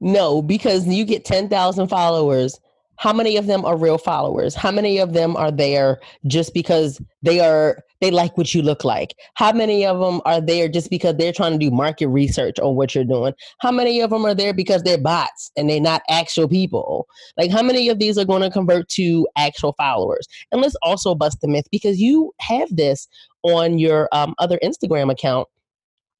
No, 0.00 0.40
because 0.42 0.86
you 0.86 1.04
get 1.04 1.24
10,000 1.24 1.88
followers. 1.88 2.60
How 2.98 3.12
many 3.12 3.36
of 3.36 3.46
them 3.46 3.64
are 3.64 3.76
real 3.76 3.98
followers? 3.98 4.54
How 4.54 4.70
many 4.70 4.98
of 4.98 5.12
them 5.12 5.34
are 5.36 5.50
there 5.50 5.98
just 6.28 6.54
because 6.54 7.00
they 7.22 7.40
are 7.40 7.82
they 8.04 8.10
like 8.10 8.36
what 8.36 8.54
you 8.54 8.60
look 8.60 8.84
like? 8.84 9.14
How 9.34 9.52
many 9.52 9.86
of 9.86 9.98
them 9.98 10.20
are 10.26 10.40
there 10.40 10.68
just 10.68 10.90
because 10.90 11.16
they're 11.16 11.32
trying 11.32 11.52
to 11.52 11.58
do 11.58 11.70
market 11.70 12.08
research 12.08 12.58
on 12.58 12.76
what 12.76 12.94
you're 12.94 13.04
doing? 13.04 13.32
How 13.60 13.72
many 13.72 14.00
of 14.02 14.10
them 14.10 14.26
are 14.26 14.34
there 14.34 14.52
because 14.52 14.82
they're 14.82 14.98
bots 14.98 15.50
and 15.56 15.70
they're 15.70 15.80
not 15.80 16.02
actual 16.10 16.46
people? 16.46 17.06
Like 17.38 17.50
how 17.50 17.62
many 17.62 17.88
of 17.88 17.98
these 17.98 18.18
are 18.18 18.26
going 18.26 18.42
to 18.42 18.50
convert 18.50 18.90
to 18.90 19.26
actual 19.36 19.72
followers? 19.78 20.28
And 20.52 20.60
let's 20.60 20.76
also 20.82 21.14
bust 21.14 21.40
the 21.40 21.48
myth 21.48 21.66
because 21.70 21.98
you 21.98 22.32
have 22.40 22.68
this 22.76 23.08
on 23.42 23.78
your 23.78 24.10
um, 24.12 24.34
other 24.38 24.58
Instagram 24.62 25.10
account 25.10 25.48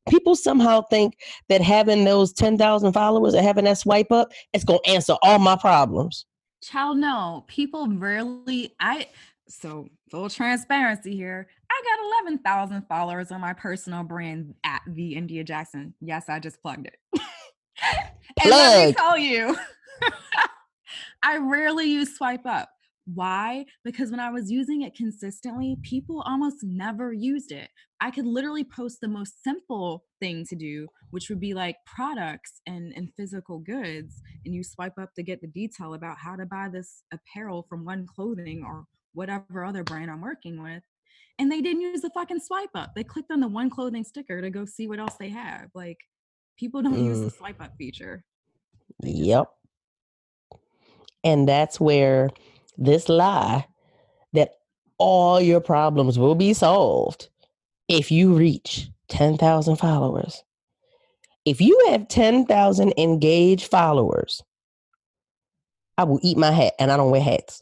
people 0.09 0.37
somehow 0.37 0.83
think 0.90 1.16
that 1.49 1.62
having 1.62 2.05
those 2.05 2.33
10,000 2.35 2.92
followers 2.92 3.33
and 3.33 3.44
having 3.44 3.64
that 3.64 3.79
swipe 3.79 4.12
up, 4.12 4.33
it's 4.53 4.62
going 4.62 4.81
to 4.85 4.90
answer 4.90 5.14
all 5.23 5.38
my 5.38 5.57
problems. 5.57 6.27
Child, 6.62 6.99
no, 6.99 7.44
people 7.47 7.88
rarely 7.88 8.75
I 8.81 9.07
so 9.48 9.88
full 10.11 10.28
transparency 10.28 11.14
here. 11.14 11.48
I 11.70 11.83
got 11.85 12.26
11,000 12.26 12.87
followers 12.88 13.30
on 13.30 13.40
my 13.40 13.52
personal 13.52 14.02
brand 14.02 14.54
at 14.64 14.83
the 14.87 15.14
India 15.14 15.44
Jackson. 15.44 15.94
Yes, 16.00 16.28
I 16.28 16.38
just 16.38 16.62
plugged 16.62 16.87
it. 16.87 16.96
and 18.42 18.50
let 18.50 18.87
me 18.87 18.92
Plug. 18.92 18.96
tell 18.96 19.18
you, 19.18 19.57
I 21.22 21.38
rarely 21.38 21.87
use 21.87 22.16
swipe 22.16 22.46
up. 22.46 22.68
Why? 23.07 23.66
Because 23.85 24.11
when 24.11 24.20
I 24.20 24.30
was 24.30 24.50
using 24.50 24.83
it 24.83 24.94
consistently, 24.94 25.76
people 25.83 26.22
almost 26.26 26.59
never 26.62 27.12
used 27.12 27.52
it. 27.52 27.68
I 28.00 28.11
could 28.11 28.24
literally 28.24 28.64
post 28.64 29.00
the 29.00 29.09
most 29.09 29.42
simple 29.42 30.04
thing 30.20 30.46
to 30.46 30.57
do, 30.57 30.88
which 31.11 31.28
would 31.28 31.40
be 31.40 31.52
like 31.52 31.76
products 31.87 32.62
and, 32.66 32.94
and 32.96 33.12
physical 33.14 33.59
goods. 33.59 34.22
And 34.44 34.54
you 34.54 34.64
swipe 34.64 34.98
up 34.98 35.11
to 35.16 35.22
get 35.22 35.42
the 35.42 35.48
detail 35.48 35.94
about 35.94 36.16
how 36.18 36.35
to 36.37 36.46
buy 36.46 36.68
this 36.72 37.02
apparel 37.12 37.66
from 37.68 37.85
one 37.85 38.07
clothing 38.07 38.64
or 38.66 38.85
whatever 39.14 39.64
other 39.64 39.85
brand 39.85 40.11
I'm 40.11 40.20
working 40.20 40.62
with. 40.62 40.83
And 41.38 41.50
they 41.50 41.61
didn't 41.61 41.81
use 41.81 42.03
the 42.03 42.11
fucking 42.11 42.40
swipe 42.40 42.70
up. 42.74 42.94
They 42.94 43.03
clicked 43.05 43.33
on 43.33 43.40
the 43.40 43.48
one 43.48 43.70
clothing 43.70 44.05
sticker 44.05 44.40
to 44.40 44.50
go 44.50 44.64
see 44.64 44.87
what 44.87 45.00
else 45.00 45.14
they 45.18 45.31
have. 45.31 45.70
Like 45.74 45.98
people 46.57 46.83
don't 46.83 47.03
use 47.03 47.20
the 47.20 47.27
Mm. 47.27 47.37
swipe 47.38 47.61
up 47.61 47.77
feature. 47.77 48.24
Yep. 49.03 49.50
And 51.24 51.48
that's 51.48 51.81
where 51.81 52.31
this 52.77 53.09
lie 53.09 53.66
that 54.33 54.53
all 54.98 55.40
your 55.40 55.61
problems 55.61 56.18
will 56.18 56.35
be 56.35 56.53
solved 56.53 57.29
if 57.88 58.11
you 58.11 58.35
reach 58.35 58.90
10,000 59.09 59.77
followers. 59.77 60.44
If 61.44 61.61
you 61.61 61.87
have 61.90 62.09
10,000 62.09 62.94
engaged 62.96 63.70
followers, 63.70 64.42
I 65.98 66.05
will 66.05 66.20
eat 66.22 66.37
my 66.38 66.50
hat 66.50 66.74
and 66.79 66.90
I 66.90 66.96
don't 66.96 67.11
wear 67.11 67.20
hats. 67.20 67.61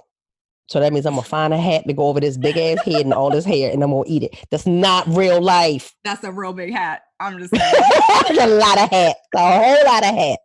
So 0.73 0.81
that 0.81 0.91
means 0.95 1.05
I'm 1.05 1.13
gonna 1.13 1.27
find 1.27 1.53
a 1.53 1.59
hat 1.59 1.87
to 1.87 1.93
go 1.93 2.07
over 2.07 2.19
this 2.19 2.39
big 2.39 2.57
ass 2.57 2.83
head 2.83 3.03
and 3.03 3.13
all 3.13 3.29
this 3.29 3.45
hair 3.45 3.71
and 3.71 3.85
I'm 3.85 3.91
gonna 3.91 4.05
eat 4.07 4.23
it. 4.23 4.43
That's 4.51 4.67
not 4.67 5.07
real 5.07 5.39
life. 5.39 5.95
That's 6.03 6.25
a 6.25 6.33
real 6.33 6.55
big 6.55 6.73
hat. 6.73 7.03
I'm 7.21 7.39
just 7.39 7.51
saying. 7.55 7.75
That's 8.09 8.39
a 8.39 8.47
lot 8.47 8.79
of 8.79 8.89
hat. 8.89 9.17
A 9.35 9.39
whole 9.39 9.85
lot 9.85 10.03
of 10.03 10.15
hat. 10.15 10.39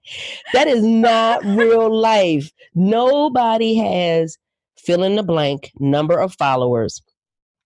That 0.51 0.67
is 0.67 0.83
not 0.83 1.45
real 1.45 1.89
life. 1.97 2.51
Nobody 2.75 3.75
has 3.75 4.37
fill 4.77 5.03
in 5.03 5.15
the 5.15 5.23
blank 5.23 5.71
number 5.79 6.19
of 6.19 6.33
followers, 6.33 7.01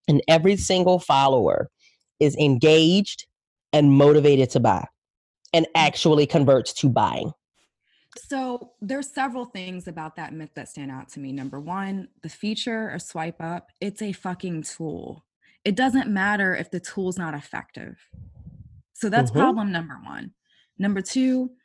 and 0.08 0.21
every 0.28 0.56
single 0.56 1.00
follower 1.00 1.67
is 2.19 2.36
engaged 2.36 3.26
and 3.74 3.91
motivated 3.91 4.52
to 4.52 4.60
buy 4.60 4.86
and 5.52 5.65
actually 5.74 6.28
converts 6.28 6.74
to 6.74 6.89
buying. 6.89 7.32
So 8.17 8.74
there's 8.82 9.13
several 9.13 9.45
things 9.45 9.88
about 9.88 10.15
that 10.17 10.34
myth 10.34 10.52
that 10.56 10.69
stand 10.69 10.91
out 10.91 11.10
to 11.10 11.19
me. 11.19 11.32
Number 11.32 11.60
one, 11.60 12.10
the 12.24 12.30
feature 12.30 12.91
or 12.91 13.00
swipe 13.00 13.41
up, 13.41 13.69
it's 13.80 14.02
a 14.02 14.12
fucking 14.12 14.63
tool. 14.63 15.26
It 15.63 15.76
doesn't 15.76 16.10
matter 16.10 16.56
if 16.56 16.71
the 16.71 16.80
tool's 16.80 17.17
not 17.17 17.34
effective. 17.34 17.97
So 18.93 19.10
that's 19.10 19.32
Mhm. 19.32 19.38
problem 19.38 19.71
number 19.71 19.95
one. 20.04 20.34
Number 20.78 21.02
two, 21.02 21.56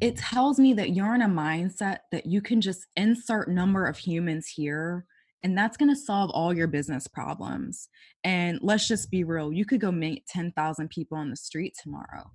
it 0.00 0.16
tells 0.16 0.58
me 0.58 0.72
that 0.74 0.90
you're 0.94 1.14
in 1.14 1.22
a 1.22 1.28
mindset 1.28 2.00
that 2.12 2.26
you 2.26 2.40
can 2.40 2.60
just 2.60 2.86
insert 2.96 3.48
number 3.48 3.86
of 3.86 3.98
humans 3.98 4.48
here 4.48 5.06
and 5.42 5.56
that's 5.56 5.76
going 5.76 5.88
to 5.90 5.96
solve 5.96 6.30
all 6.30 6.56
your 6.56 6.66
business 6.66 7.06
problems. 7.06 7.88
And 8.24 8.58
let's 8.62 8.88
just 8.88 9.10
be 9.10 9.22
real, 9.22 9.52
you 9.52 9.64
could 9.64 9.80
go 9.80 9.92
meet 9.92 10.26
10,000 10.26 10.88
people 10.88 11.18
on 11.18 11.30
the 11.30 11.36
street 11.36 11.76
tomorrow. 11.80 12.32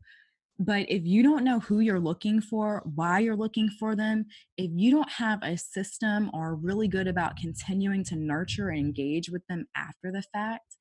But 0.62 0.86
if 0.92 1.08
you 1.08 1.24
don't 1.24 1.44
know 1.44 1.60
who 1.60 1.80
you're 1.80 2.00
looking 2.00 2.40
for, 2.40 2.84
why 2.94 3.18
you're 3.18 3.36
looking 3.36 3.68
for 3.68 3.96
them, 3.96 4.28
if 4.58 4.70
you 4.72 4.92
don't 4.92 5.10
have 5.10 5.40
a 5.42 5.58
system 5.58 6.30
or 6.36 6.54
really 6.54 6.88
good 6.88 7.08
about 7.08 7.36
continuing 7.36 8.04
to 8.06 8.16
nurture 8.16 8.70
and 8.70 8.78
engage 8.78 9.28
with 9.32 9.42
them 9.50 9.66
after 9.76 10.12
the 10.12 10.22
fact, 10.32 10.78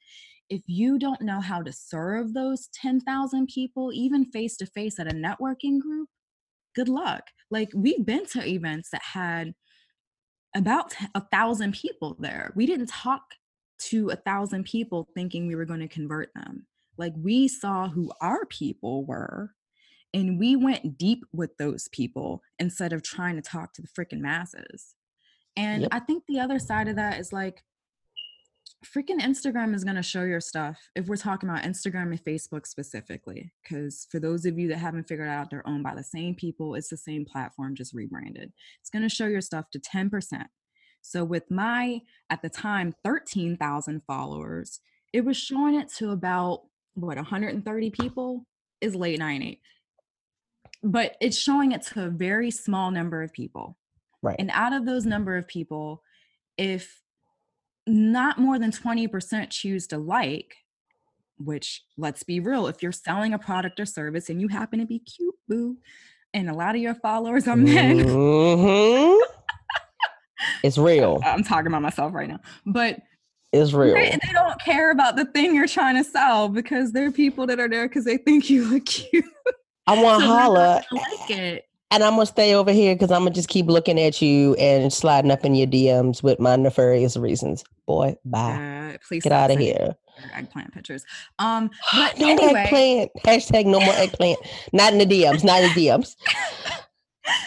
if 0.51 0.61
you 0.67 0.99
don't 0.99 1.23
know 1.23 1.41
how 1.41 1.63
to 1.63 1.73
serve 1.73 2.35
those 2.35 2.69
10,000 2.75 3.47
people, 3.47 3.91
even 3.95 4.27
face 4.27 4.59
to 4.59 4.67
face 4.67 4.99
at 4.99 5.11
a 5.11 5.17
networking 5.17 5.81
group, 5.81 6.11
good 6.77 6.91
luck. 6.91 7.23
Like 7.51 7.71
we've 7.75 8.05
been 8.05 8.27
to 8.27 8.47
events 8.47 8.91
that 8.91 9.03
had 9.03 9.55
about 10.55 10.95
a 11.15 11.23
thousand 11.33 11.73
people 11.73 12.19
there. 12.19 12.53
We 12.55 12.67
didn't 12.67 12.91
talk 12.91 13.23
to 13.85 14.11
a 14.11 14.17
thousand 14.17 14.65
people 14.65 15.09
thinking 15.15 15.47
we 15.47 15.55
were 15.55 15.65
going 15.65 15.81
to 15.81 15.89
convert 15.89 16.29
them. 16.35 16.67
Like 16.99 17.15
we 17.17 17.49
saw 17.49 17.89
who 17.89 18.13
our 18.21 18.45
people 18.45 19.07
were 19.07 19.55
and 20.13 20.39
we 20.39 20.57
went 20.57 20.99
deep 20.99 21.25
with 21.33 21.57
those 21.57 21.89
people 21.89 22.43
instead 22.59 22.93
of 22.93 23.03
trying 23.03 23.37
to 23.37 23.43
talk 23.43 23.73
to 23.75 23.83
the 23.83 23.89
freaking 23.89 24.21
masses. 24.21 24.95
And 25.57 25.83
yep. 25.83 25.91
I 25.93 26.01
think 26.01 26.25
the 26.27 26.41
other 26.41 26.59
side 26.59 26.89
of 26.89 26.97
that 26.97 27.19
is 27.21 27.33
like 27.33 27.63
freaking 28.85 29.21
Instagram 29.21 29.75
is 29.75 29.85
going 29.85 29.97
to 29.97 30.03
show 30.03 30.23
your 30.23 30.41
stuff 30.41 30.79
if 30.97 31.07
we're 31.07 31.17
talking 31.17 31.49
about 31.49 31.65
Instagram 31.65 32.11
and 32.11 32.25
Facebook 32.25 32.67
specifically. 32.67 33.53
Because 33.63 34.07
for 34.11 34.19
those 34.19 34.47
of 34.47 34.59
you 34.59 34.69
that 34.69 34.79
haven't 34.79 35.09
figured 35.09 35.29
out 35.29 35.51
they're 35.51 35.69
owned 35.69 35.85
by 35.85 35.95
the 35.95 36.05
same 36.05 36.35
people, 36.35 36.75
it's 36.75 36.89
the 36.89 36.97
same 36.97 37.25
platform, 37.25 37.75
just 37.75 37.95
rebranded. 37.95 38.53
It's 38.81 38.91
going 38.91 39.03
to 39.03 39.15
show 39.15 39.27
your 39.27 39.41
stuff 39.41 39.67
to 39.73 39.79
10%. 39.79 40.11
So 41.03 41.25
with 41.25 41.51
my, 41.51 42.01
at 42.29 42.43
the 42.43 42.51
time, 42.51 42.95
13,000 43.05 44.03
followers, 44.07 44.81
it 45.13 45.25
was 45.25 45.37
showing 45.37 45.75
it 45.75 45.89
to 45.95 46.11
about 46.11 46.63
what 46.95 47.17
130 47.17 47.91
people 47.91 48.47
is 48.81 48.95
late 48.95 49.19
98 49.19 49.61
but 50.83 51.17
it's 51.21 51.39
showing 51.39 51.73
it 51.73 51.83
to 51.83 52.05
a 52.05 52.11
very 52.11 52.51
small 52.51 52.91
number 52.91 53.23
of 53.23 53.33
people 53.33 53.77
right 54.23 54.37
and 54.39 54.51
out 54.53 54.73
of 54.73 54.87
those 54.87 55.05
number 55.05 55.37
of 55.37 55.47
people 55.47 56.03
if 56.57 57.03
not 57.87 58.39
more 58.39 58.59
than 58.59 58.71
20% 58.71 59.51
choose 59.51 59.87
to 59.89 59.99
like 59.99 60.57
which 61.39 61.83
let's 61.97 62.23
be 62.23 62.39
real 62.39 62.67
if 62.67 62.83
you're 62.83 62.93
selling 62.93 63.33
a 63.33 63.39
product 63.39 63.81
or 63.81 63.87
service 63.87 64.29
and 64.29 64.41
you 64.41 64.49
happen 64.49 64.79
to 64.79 64.87
be 64.87 64.99
cute 64.99 65.35
boo 65.49 65.77
and 66.35 66.49
a 66.51 66.55
lot 66.55 66.75
of 66.75 66.81
your 66.81 66.95
followers 66.95 67.49
are 67.49 67.57
men 67.57 67.99
mm-hmm. 68.07 69.35
it's 70.63 70.79
real 70.79 71.19
i'm 71.25 71.43
talking 71.43 71.69
about 71.69 71.83
myself 71.83 72.13
right 72.13 72.29
now 72.29 72.41
but 72.67 73.01
it's 73.53 73.73
real. 73.73 73.95
They, 73.95 74.11
they, 74.11 74.33
don't 74.33 74.61
care 74.61 74.93
about 74.93 75.17
the 75.17 75.25
thing 75.25 75.55
you're 75.55 75.67
trying 75.67 75.97
to 75.97 76.09
sell 76.09 76.49
because 76.49 76.93
they're 76.93 77.11
people 77.11 77.47
that 77.49 77.59
are 77.59 77.69
there 77.69 77.89
because 77.89 78.05
they 78.05 78.17
think 78.17 78.49
you 78.49 78.65
look 78.65 78.87
cute. 78.87 79.25
I 79.91 80.03
want 80.03 80.23
to 80.23 80.27
so 80.27 80.35
holla. 80.35 80.85
Like 80.93 81.31
it. 81.31 81.67
And 81.93 82.05
I'm 82.05 82.13
gonna 82.13 82.27
stay 82.27 82.55
over 82.55 82.71
here 82.71 82.95
because 82.95 83.11
I'm 83.11 83.23
gonna 83.23 83.35
just 83.35 83.49
keep 83.49 83.67
looking 83.67 83.99
at 83.99 84.23
you 84.23 84.55
and 84.55 84.93
sliding 84.93 85.33
up 85.33 85.45
in 85.45 85.57
your 85.57 85.67
DMs 85.67 86.23
with 86.23 86.39
my 86.39 86.55
nefarious 86.55 87.17
reasons. 87.17 87.65
Boy, 87.87 88.17
bye. 88.25 88.93
Uh, 88.95 88.99
please 89.07 89.25
get 89.25 89.33
out 89.33 89.51
of 89.51 89.59
here. 89.59 89.97
Eggplant 90.33 90.73
pictures. 90.73 91.05
Um, 91.41 91.71
but 91.93 92.17
no 92.19 92.29
anyway. 92.29 92.61
eggplant. 92.61 93.11
Hashtag 93.25 93.67
no 93.67 93.81
more 93.81 93.95
eggplant. 93.95 94.39
not 94.73 94.93
in 94.93 95.01
the 95.01 95.07
DMs. 95.07 95.43
Not 95.43 95.63
in 95.63 95.75
the 95.75 95.87
DMs. 95.87 96.15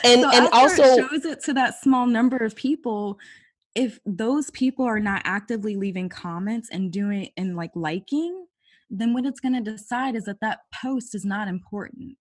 And 0.06 0.22
so 0.22 0.30
and 0.32 0.48
also 0.54 0.84
it 0.84 1.10
shows 1.10 1.26
it 1.26 1.44
to 1.44 1.54
that 1.56 1.82
small 1.82 2.06
number 2.06 2.38
of 2.38 2.56
people 2.56 3.20
if 3.76 4.00
those 4.06 4.52
people 4.52 4.86
are 4.86 5.00
not 5.00 5.22
actively 5.26 5.76
leaving 5.76 6.10
comments 6.10 6.70
and 6.72 6.92
doing 6.92 7.30
and 7.38 7.56
like 7.56 7.72
liking, 7.76 8.46
then 9.00 9.14
what 9.14 9.26
it's 9.26 9.40
going 9.40 9.54
to 9.54 9.72
decide 9.72 10.16
is 10.16 10.26
that 10.26 10.40
that 10.42 10.60
post 10.74 11.16
is 11.16 11.26
not 11.26 11.48
important. 11.48 12.18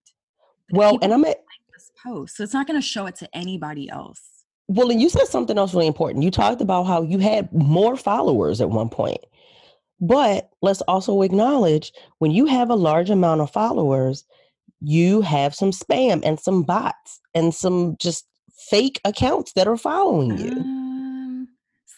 Well, 0.71 0.97
and 1.01 1.13
I'm 1.13 1.23
at 1.25 1.37
this 1.71 1.91
post, 2.03 2.37
so 2.37 2.43
it's 2.43 2.53
not 2.53 2.67
going 2.67 2.79
to 2.79 2.85
show 2.85 3.05
it 3.05 3.15
to 3.17 3.29
anybody 3.33 3.89
else. 3.89 4.21
Well, 4.67 4.89
and 4.89 5.01
you 5.01 5.09
said 5.09 5.27
something 5.27 5.57
else 5.57 5.73
really 5.73 5.87
important. 5.87 6.23
You 6.23 6.31
talked 6.31 6.61
about 6.61 6.83
how 6.83 7.03
you 7.03 7.19
had 7.19 7.51
more 7.53 7.95
followers 7.95 8.59
at 8.59 8.69
one 8.69 8.89
point. 8.89 9.19
But 9.99 10.49
let's 10.61 10.81
also 10.81 11.21
acknowledge 11.21 11.93
when 12.19 12.31
you 12.31 12.45
have 12.47 12.69
a 12.69 12.75
large 12.75 13.09
amount 13.09 13.41
of 13.41 13.51
followers, 13.51 14.25
you 14.81 15.21
have 15.21 15.53
some 15.53 15.71
spam 15.71 16.21
and 16.25 16.39
some 16.39 16.63
bots 16.63 17.21
and 17.35 17.53
some 17.53 17.97
just 17.99 18.25
fake 18.69 18.99
accounts 19.05 19.53
that 19.53 19.67
are 19.67 19.77
following 19.77 20.37
you. 20.37 20.51
Uh, 20.51 20.92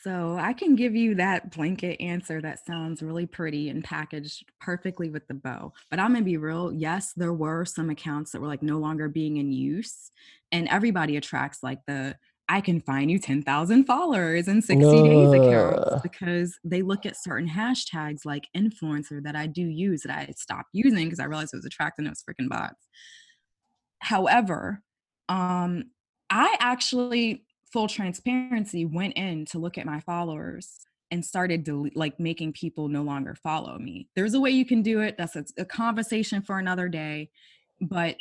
so 0.06 0.38
I 0.40 0.54
can 0.54 0.76
give 0.76 0.96
you 0.96 1.16
that 1.16 1.50
blanket 1.50 2.00
answer 2.00 2.40
that 2.40 2.64
sounds 2.64 3.02
really 3.02 3.26
pretty 3.26 3.70
and 3.70 3.84
packaged 3.84 4.46
perfectly 4.62 5.10
with 5.10 5.28
the 5.28 5.34
bow. 5.34 5.74
But 5.90 6.00
I'm 6.00 6.14
gonna 6.14 6.24
be 6.24 6.38
real. 6.38 6.72
Yes, 6.72 7.14
there 7.14 7.34
were 7.34 7.66
some 7.66 7.90
accounts 7.90 8.32
that 8.32 8.40
were 8.40 8.48
like 8.48 8.62
no 8.62 8.78
longer 8.78 9.10
being 9.10 9.38
in 9.38 9.52
use, 9.52 10.12
and 10.52 10.68
everybody 10.68 11.18
attracts 11.18 11.64
like 11.64 11.80
the 11.88 12.16
I 12.48 12.62
can 12.62 12.80
find 12.82 13.10
you 13.10 13.18
10,000 13.18 13.86
followers 13.86 14.48
in 14.48 14.62
60 14.62 14.86
uh. 14.86 15.04
days 15.04 15.34
accounts 15.34 16.04
because 16.04 16.60
they 16.64 16.84
look 16.84 17.08
at 17.08 17.18
certain 17.20 17.50
hashtags 17.50 18.24
like 18.26 18.48
influencer 18.56 19.24
that 19.24 19.36
I 19.36 19.48
do 19.48 19.64
use 19.64 20.04
that 20.04 20.16
I 20.16 20.32
stopped 20.38 20.70
using 20.72 21.06
because 21.06 21.20
I 21.20 21.26
realized 21.26 21.56
it 21.56 21.58
was 21.58 21.66
attracting 21.66 22.06
those 22.06 22.22
freaking 22.22 22.48
bots. 22.48 22.86
However, 23.98 24.84
um, 25.30 25.86
I 26.30 26.56
actually 26.60 27.46
full 27.76 27.88
transparency 27.90 28.86
went 28.86 29.12
in 29.18 29.44
to 29.44 29.60
look 29.60 29.78
at 29.78 29.86
my 29.86 30.00
followers 30.00 30.88
and 31.12 31.26
started 31.26 31.70
like 31.94 32.18
making 32.18 32.54
people 32.54 32.88
no 32.88 33.02
longer 33.02 33.36
follow 33.36 33.78
me. 33.78 34.08
There's 34.16 34.34
a 34.34 34.40
way 34.40 34.52
you 34.52 34.66
can 34.66 34.82
do 34.82 35.02
it. 35.02 35.18
That's 35.18 35.36
a, 35.36 35.44
a 35.58 35.66
conversation 35.66 36.42
for 36.42 36.58
another 36.58 36.88
day. 36.88 37.30
But 37.82 38.16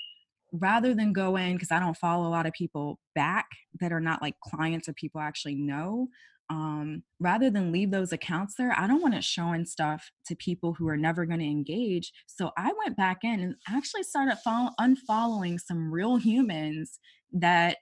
rather 0.53 0.93
than 0.93 1.13
go 1.13 1.37
in, 1.37 1.53
because 1.53 1.71
I 1.71 1.79
don't 1.79 1.97
follow 1.97 2.27
a 2.27 2.35
lot 2.35 2.47
of 2.47 2.53
people 2.53 2.99
back 3.15 3.47
that 3.79 3.93
are 3.93 4.01
not 4.01 4.21
like 4.21 4.35
clients 4.41 4.89
or 4.89 4.93
people 4.95 5.21
I 5.21 5.27
actually 5.27 5.55
know, 5.55 6.09
um, 6.51 7.05
rather 7.21 7.49
than 7.49 7.71
leave 7.71 7.93
those 7.93 8.13
accounts 8.13 8.57
there, 8.59 8.75
I 8.77 8.89
don't 8.89 9.03
want 9.03 9.15
it 9.15 9.23
showing 9.23 9.67
stuff 9.67 10.11
to 10.27 10.35
people 10.35 10.75
who 10.75 10.89
are 10.89 10.97
never 10.97 11.27
going 11.27 11.39
to 11.39 11.47
engage. 11.47 12.13
So 12.27 12.51
I 12.59 12.73
went 12.85 12.97
back 12.97 13.19
in 13.23 13.39
and 13.39 13.55
actually 13.69 14.03
started 14.03 14.37
follow- 14.43 14.75
unfollowing 14.81 15.61
some 15.61 15.93
real 15.93 16.17
humans 16.17 16.99
that 17.33 17.77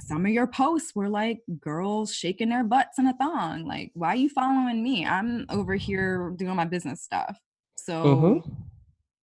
some 0.00 0.26
of 0.26 0.32
your 0.32 0.46
posts 0.46 0.94
were 0.94 1.08
like 1.08 1.40
girls 1.60 2.14
shaking 2.14 2.48
their 2.48 2.64
butts 2.64 2.98
in 2.98 3.06
a 3.06 3.14
thong. 3.14 3.64
Like, 3.64 3.92
why 3.94 4.08
are 4.08 4.16
you 4.16 4.28
following 4.28 4.82
me? 4.82 5.06
I'm 5.06 5.46
over 5.48 5.74
here 5.74 6.32
doing 6.36 6.56
my 6.56 6.64
business 6.64 7.02
stuff. 7.02 7.38
So 7.76 8.04
mm-hmm. 8.04 8.50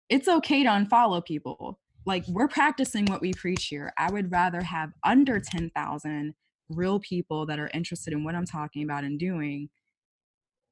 it's 0.09 0.27
okay 0.27 0.63
to 0.63 0.69
unfollow 0.69 1.23
people. 1.23 1.79
Like, 2.05 2.25
we're 2.27 2.47
practicing 2.47 3.05
what 3.05 3.21
we 3.21 3.33
preach 3.33 3.65
here. 3.65 3.93
I 3.97 4.11
would 4.11 4.31
rather 4.31 4.61
have 4.61 4.91
under 5.03 5.39
10,000 5.39 6.33
real 6.69 6.99
people 6.99 7.45
that 7.47 7.59
are 7.59 7.69
interested 7.73 8.13
in 8.13 8.23
what 8.23 8.35
I'm 8.35 8.45
talking 8.45 8.83
about 8.83 9.03
and 9.03 9.19
doing 9.19 9.69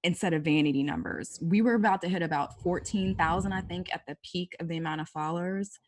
instead 0.04 0.34
of 0.34 0.44
vanity 0.44 0.84
numbers. 0.84 1.40
We 1.42 1.62
were 1.62 1.74
about 1.74 2.02
to 2.04 2.10
hit 2.10 2.22
about 2.22 2.62
14,000, 2.62 3.52
I 3.52 3.62
think, 3.62 3.94
at 3.94 4.04
the 4.08 4.18
peak 4.24 4.56
of 4.60 4.68
the 4.68 4.78
amount 4.78 5.02
of 5.02 5.10
followers. 5.10 5.80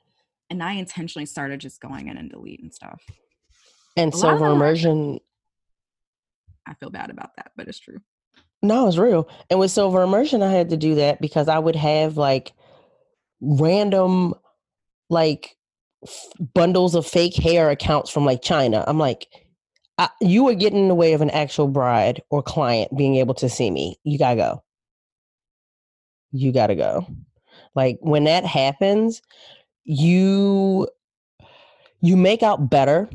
And 0.50 0.64
I 0.64 0.74
intentionally 0.74 1.28
started 1.28 1.60
just 1.60 1.80
going 1.80 2.08
in 2.08 2.18
and 2.18 2.30
deleting 2.30 2.72
stuff. 2.72 3.02
And 4.00 4.16
silver 4.16 4.48
immersion. 4.48 5.20
I 6.66 6.74
feel 6.76 6.90
bad 6.90 7.10
about 7.10 7.36
that, 7.36 7.52
but 7.58 7.68
it's 7.68 7.80
true. 7.80 8.00
No, 8.62 8.88
it's 8.88 8.98
real. 8.98 9.30
And 9.50 9.60
with 9.60 9.72
silver 9.72 10.02
immersion, 10.02 10.44
I 10.44 10.52
had 10.52 10.70
to 10.70 10.78
do 10.78 10.96
that 10.96 11.22
because 11.22 11.48
I 11.48 11.60
would 11.60 11.76
have 11.76 12.18
like 12.18 12.54
random, 13.42 14.36
like 15.10 15.58
f- 16.06 16.28
bundles 16.54 16.96
of 16.96 17.06
fake 17.06 17.36
hair 17.36 17.70
accounts 17.70 18.10
from 18.10 18.26
like 18.26 18.42
China. 18.42 18.84
I'm 18.88 19.00
like, 19.00 19.28
I, 19.98 20.10
you 20.22 20.48
are 20.48 20.56
getting 20.56 20.80
in 20.80 20.88
the 20.88 20.96
way 20.96 21.14
of 21.14 21.22
an 21.22 21.30
actual 21.30 21.68
bride 21.68 22.22
or 22.30 22.42
client 22.42 22.96
being 22.98 23.16
able 23.16 23.34
to 23.36 23.50
see 23.50 23.72
me. 23.72 23.98
You 24.04 24.18
gotta 24.18 24.38
go. 24.38 24.64
You 26.32 26.52
gotta 26.52 26.76
go. 26.76 27.06
Like 27.76 27.98
when 28.02 28.26
that 28.26 28.46
happens, 28.46 29.22
you 29.84 30.88
you 32.02 32.16
make 32.16 32.44
out 32.44 32.70
better 32.70 33.10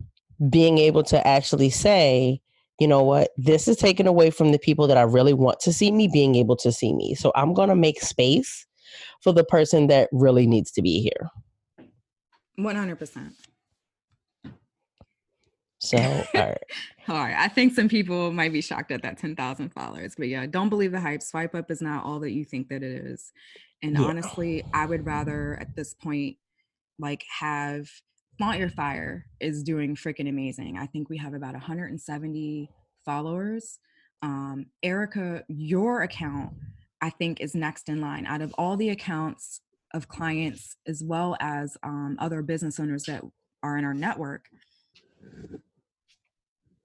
being 0.51 0.79
able 0.79 1.03
to 1.05 1.27
actually 1.27 1.71
say, 1.71 2.41
you 2.81 2.89
know 2.89 3.03
what, 3.03 3.31
this 3.37 3.69
is 3.69 3.77
taken 3.77 4.07
away 4.07 4.31
from 4.31 4.53
the 4.53 4.59
people 4.59 4.87
that 4.89 4.97
I 4.97 5.03
really 5.03 5.35
want 5.35 5.61
to 5.61 5.73
see 5.73 5.91
me 5.91 6.09
being 6.13 6.35
able 6.35 6.57
to 6.57 6.73
see 6.73 6.93
me. 6.93 7.15
So 7.15 7.33
I'm 7.35 7.55
going 7.55 7.69
to 7.69 7.77
make 7.77 8.01
space 8.01 8.67
for 9.23 9.33
the 9.33 9.45
person 9.45 9.87
that 9.89 10.09
really 10.13 10.47
needs 10.47 10.71
to 10.73 10.83
be 10.83 11.01
here. 11.01 11.31
100%. 12.59 13.33
So, 15.79 15.99
all 15.99 16.25
right. 16.35 16.59
all 17.09 17.17
right. 17.17 17.37
I 17.37 17.49
think 17.49 17.75
some 17.75 17.89
people 17.89 18.33
might 18.33 18.53
be 18.53 18.63
shocked 18.63 18.91
at 18.91 19.03
that 19.03 19.19
10,000 19.19 19.69
followers, 19.71 20.15
but 20.17 20.29
yeah, 20.29 20.47
don't 20.47 20.71
believe 20.71 20.93
the 20.93 21.01
hype. 21.01 21.23
Swipe 21.23 21.55
up 21.55 21.71
is 21.71 21.83
not 21.83 22.05
all 22.05 22.21
that 22.21 22.33
you 22.33 22.45
think 22.45 22.69
that 22.69 22.83
it 22.83 23.05
is. 23.05 23.33
And 23.83 23.99
yeah. 23.99 24.05
honestly, 24.05 24.65
I 24.73 24.87
would 24.87 25.05
rather 25.05 25.59
at 25.61 25.77
this 25.77 25.93
point, 25.93 26.39
like, 26.99 27.25
have 27.39 27.89
Flaunt 28.39 28.59
Your 28.59 28.69
Fire 28.69 29.27
is 29.41 29.63
doing 29.63 29.95
freaking 29.95 30.29
amazing. 30.29 30.77
I 30.77 30.87
think 30.87 31.09
we 31.09 31.19
have 31.19 31.35
about 31.35 31.53
170 31.53 32.69
followers. 33.05 33.79
Um, 34.23 34.67
Erica, 34.83 35.45
your 35.49 36.03
account, 36.03 36.53
I 37.01 37.11
think, 37.11 37.41
is 37.41 37.55
next 37.55 37.89
in 37.89 38.01
line 38.01 38.27
out 38.27 38.43
of 38.43 38.53
all 38.59 38.77
the 38.77 38.91
accounts 38.91 39.61
of 39.93 40.09
clients 40.09 40.77
as 40.87 41.05
well 41.05 41.37
as 41.41 41.77
um, 41.85 42.17
other 42.19 42.43
business 42.43 42.81
owners 42.81 43.05
that 43.05 43.23
are 43.63 43.79
in 43.79 43.85
our 43.85 43.95
network. 43.95 44.47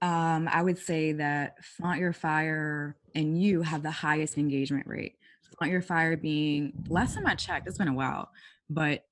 Um, 0.01 0.47
I 0.51 0.61
would 0.61 0.77
say 0.77 1.13
that 1.13 1.63
Flaunt 1.63 1.99
Your 1.99 2.13
Fire 2.13 2.95
and 3.15 3.41
you 3.41 3.63
have 3.63 3.81
the 3.81 3.91
highest 3.91 4.37
engagement 4.37 4.85
rate. 4.85 5.15
Flaunt 5.57 5.71
Your 5.71 5.81
Fire 5.81 6.15
being 6.15 6.73
last 6.87 7.15
time 7.15 7.25
I 7.25 7.35
checked, 7.35 7.67
it's 7.67 7.79
been 7.79 7.87
a 7.87 7.93
while, 7.93 8.29
but 8.69 9.03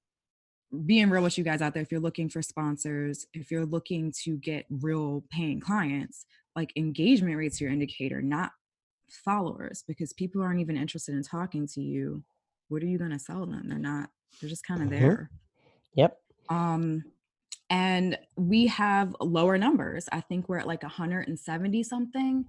being 0.85 1.09
real 1.09 1.23
with 1.23 1.37
you 1.37 1.43
guys 1.43 1.61
out 1.61 1.73
there, 1.73 1.83
if 1.83 1.91
you're 1.91 2.01
looking 2.01 2.29
for 2.29 2.41
sponsors, 2.41 3.25
if 3.33 3.51
you're 3.51 3.65
looking 3.65 4.11
to 4.23 4.37
get 4.37 4.65
real 4.69 5.23
paying 5.31 5.59
clients, 5.59 6.25
like 6.55 6.73
engagement 6.75 7.37
rates 7.37 7.61
your 7.61 7.71
indicator, 7.71 8.21
not 8.21 8.51
followers, 9.09 9.83
because 9.87 10.11
people 10.13 10.41
aren't 10.41 10.59
even 10.59 10.75
interested 10.75 11.15
in 11.15 11.23
talking 11.23 11.67
to 11.67 11.81
you 11.81 12.23
what 12.69 12.83
are 12.83 12.87
you 12.87 12.97
going 12.97 13.11
to 13.11 13.19
sell 13.19 13.45
them? 13.45 13.69
They're 13.69 13.79
not, 13.79 14.09
they're 14.41 14.49
just 14.49 14.65
kind 14.65 14.81
of 14.81 14.87
Mhm. 14.89 14.99
there. 14.99 15.29
Yep. 15.95 16.19
Um, 16.49 17.05
and 17.69 18.17
we 18.35 18.67
have 18.67 19.15
lower 19.21 19.57
numbers. 19.57 20.09
I 20.11 20.19
think 20.19 20.49
we're 20.49 20.57
at 20.57 20.67
like 20.67 20.83
170 20.83 21.81
something. 21.83 22.45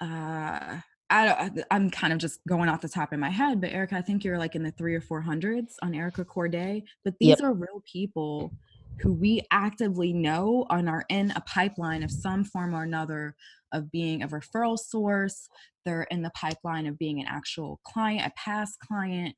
Uh, 0.00 0.80
I, 1.10 1.24
don't- 1.26 1.58
uh, 1.58 1.62
I'm 1.70 1.90
kind 1.90 2.12
of 2.12 2.18
just 2.18 2.40
going 2.46 2.68
off 2.68 2.80
the 2.82 2.88
top 2.88 3.12
of 3.12 3.18
my 3.18 3.30
head, 3.30 3.60
but 3.60 3.70
Erica, 3.72 3.96
I 3.96 4.02
think 4.02 4.24
you're 4.24 4.38
like 4.38 4.54
in 4.54 4.62
the 4.62 4.70
three 4.72 4.94
or 4.94 5.00
four 5.00 5.20
hundreds 5.20 5.76
on 5.82 5.94
Erica 5.94 6.24
Courdae. 6.24 6.82
But 7.04 7.14
these 7.18 7.28
Yep. 7.30 7.40
are 7.42 7.52
real 7.52 7.82
people 7.90 8.52
who 9.00 9.12
we 9.12 9.40
actively 9.50 10.12
know 10.12 10.66
and 10.70 10.88
are 10.88 11.04
in 11.08 11.30
a 11.36 11.40
pipeline 11.42 12.02
of 12.02 12.10
some 12.10 12.44
form 12.44 12.74
or 12.74 12.82
another 12.82 13.34
of 13.72 13.90
being 13.92 14.22
a 14.22 14.28
referral 14.28 14.78
source. 14.78 15.48
They're 15.84 16.02
in 16.04 16.22
the 16.22 16.30
pipeline 16.30 16.86
of 16.86 16.98
being 16.98 17.20
an 17.20 17.26
actual 17.28 17.80
client, 17.84 18.26
a 18.26 18.32
past 18.36 18.78
client, 18.80 19.36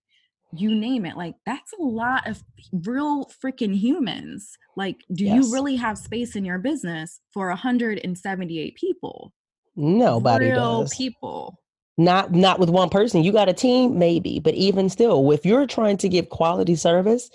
you 0.52 0.74
name 0.74 1.04
it. 1.04 1.16
Like 1.16 1.34
that's 1.46 1.72
a 1.78 1.82
lot 1.82 2.26
of 2.26 2.42
real 2.72 3.26
freaking 3.44 3.74
humans. 3.76 4.50
Like, 4.76 4.96
do 5.12 5.24
Yes. 5.24 5.44
you 5.46 5.52
really 5.52 5.76
have 5.76 5.98
space 5.98 6.34
in 6.36 6.44
your 6.44 6.58
business 6.58 7.20
for 7.32 7.48
178 7.50 8.74
people? 8.76 9.32
Nobody 9.76 10.50
real 10.50 10.82
does. 10.82 10.94
people. 10.94 11.58
Not 11.96 12.32
not 12.32 12.58
with 12.58 12.70
one 12.70 12.88
person. 12.88 13.22
You 13.22 13.32
got 13.32 13.48
a 13.48 13.52
team, 13.52 13.98
maybe, 13.98 14.38
but 14.38 14.54
even 14.54 14.88
still, 14.88 15.30
if 15.32 15.44
you're 15.44 15.66
trying 15.66 15.98
to 15.98 16.08
give 16.08 16.30
quality 16.30 16.74
service 16.74 17.30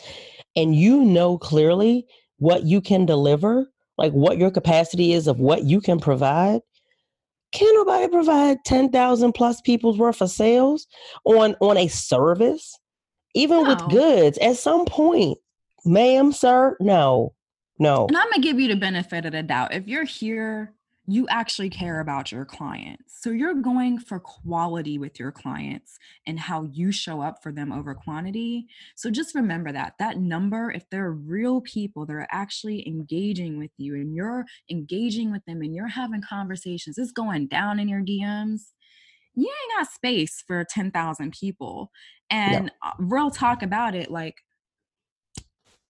and 0.55 0.75
you 0.75 1.03
know 1.03 1.37
clearly 1.37 2.07
what 2.37 2.63
you 2.63 2.81
can 2.81 3.05
deliver, 3.05 3.67
like 3.97 4.11
what 4.13 4.37
your 4.37 4.51
capacity 4.51 5.13
is 5.13 5.27
of 5.27 5.39
what 5.39 5.63
you 5.63 5.81
can 5.81 5.99
provide, 5.99 6.61
can 7.51 7.73
nobody 7.75 8.07
provide 8.07 8.57
10,000 8.65 9.31
plus 9.33 9.61
people's 9.61 9.97
worth 9.97 10.21
of 10.21 10.31
sales 10.31 10.87
on 11.25 11.55
on 11.59 11.77
a 11.77 11.87
service? 11.87 12.77
Even 13.33 13.67
with 13.67 13.89
goods, 13.89 14.37
at 14.39 14.57
some 14.57 14.85
point, 14.85 15.37
ma'am, 15.85 16.31
sir, 16.31 16.75
no. 16.79 17.33
No. 17.77 18.07
And 18.07 18.17
I'm 18.17 18.29
gonna 18.31 18.41
give 18.41 18.59
you 18.59 18.69
the 18.69 18.75
benefit 18.75 19.25
of 19.25 19.33
the 19.33 19.43
doubt. 19.43 19.73
If 19.73 19.87
you're 19.87 20.05
here, 20.05 20.73
you 21.07 21.27
actually 21.29 21.69
care 21.69 21.99
about 21.99 22.31
your 22.31 22.45
clients. 22.45 23.21
So 23.21 23.29
you're 23.29 23.53
going 23.53 23.99
for 23.99 24.19
quality 24.19 24.97
with 24.97 25.19
your 25.19 25.31
clients 25.31 25.99
and 26.25 26.39
how 26.39 26.63
you 26.63 26.91
show 26.91 27.21
up 27.21 27.43
for 27.43 27.51
them 27.51 27.71
over 27.71 27.93
quantity. 27.93 28.67
So 28.95 29.11
just 29.11 29.35
remember 29.35 29.71
that 29.71 29.95
that 29.99 30.17
number, 30.17 30.71
if 30.71 30.89
they're 30.89 31.11
real 31.11 31.61
people 31.61 32.05
that 32.07 32.13
are 32.13 32.27
actually 32.31 32.87
engaging 32.87 33.59
with 33.59 33.71
you 33.77 33.95
and 33.95 34.15
you're 34.15 34.45
engaging 34.69 35.31
with 35.31 35.45
them 35.45 35.61
and 35.61 35.75
you're 35.75 35.87
having 35.87 36.21
conversations, 36.21 36.97
it's 36.97 37.11
going 37.11 37.47
down 37.47 37.79
in 37.79 37.87
your 37.87 38.01
DMs. 38.01 38.71
You 39.35 39.47
ain't 39.49 39.79
got 39.79 39.93
space 39.93 40.43
for 40.47 40.65
10,000 40.67 41.33
people. 41.33 41.91
And 42.29 42.71
uh, 42.83 42.91
real 42.97 43.29
talk 43.29 43.61
about 43.61 43.93
it, 43.93 44.09
like 44.09 44.35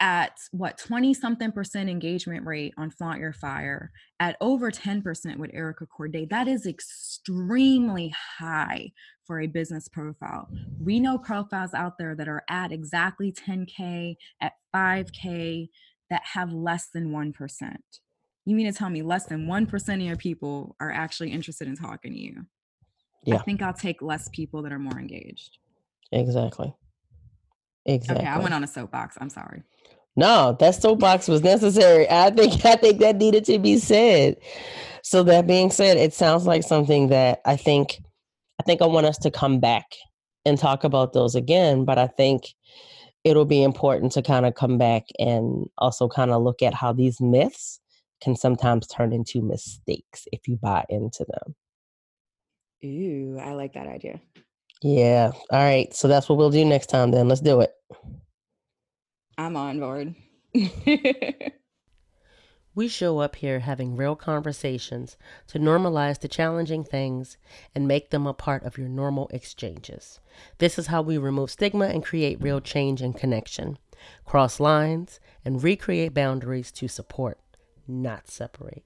at 0.01 0.39
what 0.51 0.79
20 0.79 1.15
something 1.15 1.53
percent 1.53 1.89
engagement 1.89 2.45
rate 2.47 2.75
on 2.77 2.91
Flaunt 2.91 3.21
Your 3.21 3.33
Fire, 3.33 3.91
at 4.21 4.37
over 4.41 4.71
10% 4.71 5.37
with 5.37 5.51
Erica 5.55 5.87
Courdae, 5.87 6.29
that 6.31 6.49
is 6.49 6.67
extremely 6.67 8.13
high 8.39 8.93
for 9.25 9.41
a 9.41 9.47
business 9.47 9.89
profile. 9.89 10.49
We 10.81 11.01
know 11.01 11.19
profiles 11.19 11.75
out 11.75 11.99
there 11.99 12.15
that 12.15 12.29
are 12.29 12.45
at 12.49 12.73
exactly 12.73 13.33
10K, 13.33 14.17
at 14.41 14.53
5K, 14.75 15.69
that 16.11 16.23
have 16.25 16.53
less 16.53 16.89
than 16.93 17.11
1%. 17.11 17.77
You 18.45 18.57
mean 18.57 18.71
to 18.71 18.77
tell 18.77 18.91
me 18.91 19.03
less 19.03 19.27
than 19.27 19.47
1% 19.47 19.95
of 19.95 20.01
your 20.01 20.17
people 20.17 20.77
are 20.81 20.91
actually 20.91 21.33
interested 21.33 21.67
in 21.67 21.77
talking 21.77 22.13
to 22.13 22.19
you? 22.19 22.47
Yeah. 23.25 23.37
I 23.37 23.39
think 23.39 23.63
I'll 23.63 23.73
take 23.73 24.03
less 24.03 24.29
people 24.33 24.63
that 24.63 24.73
are 24.73 24.79
more 24.79 24.99
engaged. 24.99 25.59
Exactly. 26.13 26.75
Exactly. 27.87 28.25
Okay, 28.25 28.31
I 28.31 28.39
went 28.39 28.55
on 28.55 28.65
a 28.65 28.67
soapbox. 28.67 29.17
I'm 29.21 29.31
sorry. 29.31 29.63
No, 30.17 30.57
that 30.61 30.75
soapbox 30.77 31.27
was 31.29 31.43
necessary. 31.43 32.09
I 32.09 32.31
think 32.31 32.65
I 32.65 32.77
think 32.77 33.01
that 33.01 33.17
needed 33.17 33.45
to 33.47 33.59
be 33.59 33.79
said. 33.79 34.37
So 35.03 35.23
that 35.25 35.47
being 35.47 35.71
said, 35.71 35.97
it 35.97 36.15
sounds 36.15 36.47
like 36.47 36.63
something 36.63 37.09
that 37.09 37.41
I 37.45 37.57
think 37.57 38.01
I 38.61 38.63
think 38.65 38.81
I 38.81 38.87
want 38.87 39.07
us 39.07 39.19
to 39.19 39.31
come 39.31 39.61
back 39.61 39.87
and 40.47 40.59
talk 40.59 40.85
about 40.85 41.13
those 41.13 41.35
again, 41.35 41.85
but 41.85 41.99
I 41.99 42.07
think 42.07 42.55
it'll 43.25 43.47
be 43.47 43.63
important 43.63 44.13
to 44.13 44.23
kind 44.23 44.47
of 44.47 44.55
come 44.55 44.79
back 44.79 45.05
and 45.19 45.67
also 45.79 46.09
kind 46.09 46.31
of 46.31 46.43
look 46.43 46.63
at 46.63 46.75
how 46.75 46.93
these 46.93 47.21
myths 47.21 47.81
can 48.23 48.37
sometimes 48.37 48.87
turn 48.87 49.13
into 49.13 49.43
mistakes 49.43 50.27
if 50.33 50.47
you 50.47 50.57
buy 50.57 50.85
into 50.89 51.25
them. 51.25 51.55
Ooh, 52.85 53.39
I 53.41 53.53
like 53.53 53.73
that 53.75 53.87
idea. 53.87 54.21
Yeah. 54.83 55.33
All 55.51 55.63
right. 55.63 55.93
So 55.95 56.09
that's 56.09 56.29
what 56.29 56.37
we'll 56.37 56.51
do 56.51 56.65
next 56.65 56.87
time 56.87 57.11
then. 57.11 57.29
Let's 57.29 57.41
do 57.41 57.61
it. 57.63 57.73
I'm 59.37 59.57
on 59.57 59.81
board. 59.81 60.15
We 62.77 62.89
show 62.89 63.21
up 63.21 63.37
here 63.37 63.61
having 63.61 63.95
real 63.95 64.17
conversations 64.17 65.17
to 65.47 65.61
normalize 65.61 66.19
the 66.19 66.27
challenging 66.27 66.83
things 66.83 67.37
and 67.73 67.87
make 67.87 68.11
them 68.11 68.27
a 68.27 68.35
part 68.35 68.65
of 68.65 68.77
your 68.77 68.89
normal 68.89 69.29
exchanges. 69.29 70.19
This 70.59 70.77
is 70.77 70.89
how 70.89 71.01
we 71.01 71.17
remove 71.17 71.53
stigma 71.53 71.87
and 71.87 72.05
create 72.05 72.43
real 72.43 72.61
change 72.61 73.01
and 73.01 73.17
connection, 73.17 73.79
cross 74.25 74.59
lines, 74.59 75.21
and 75.45 75.63
recreate 75.63 76.15
boundaries 76.15 76.73
to 76.73 76.89
support, 76.89 77.39
not 77.87 78.29
separate. 78.29 78.83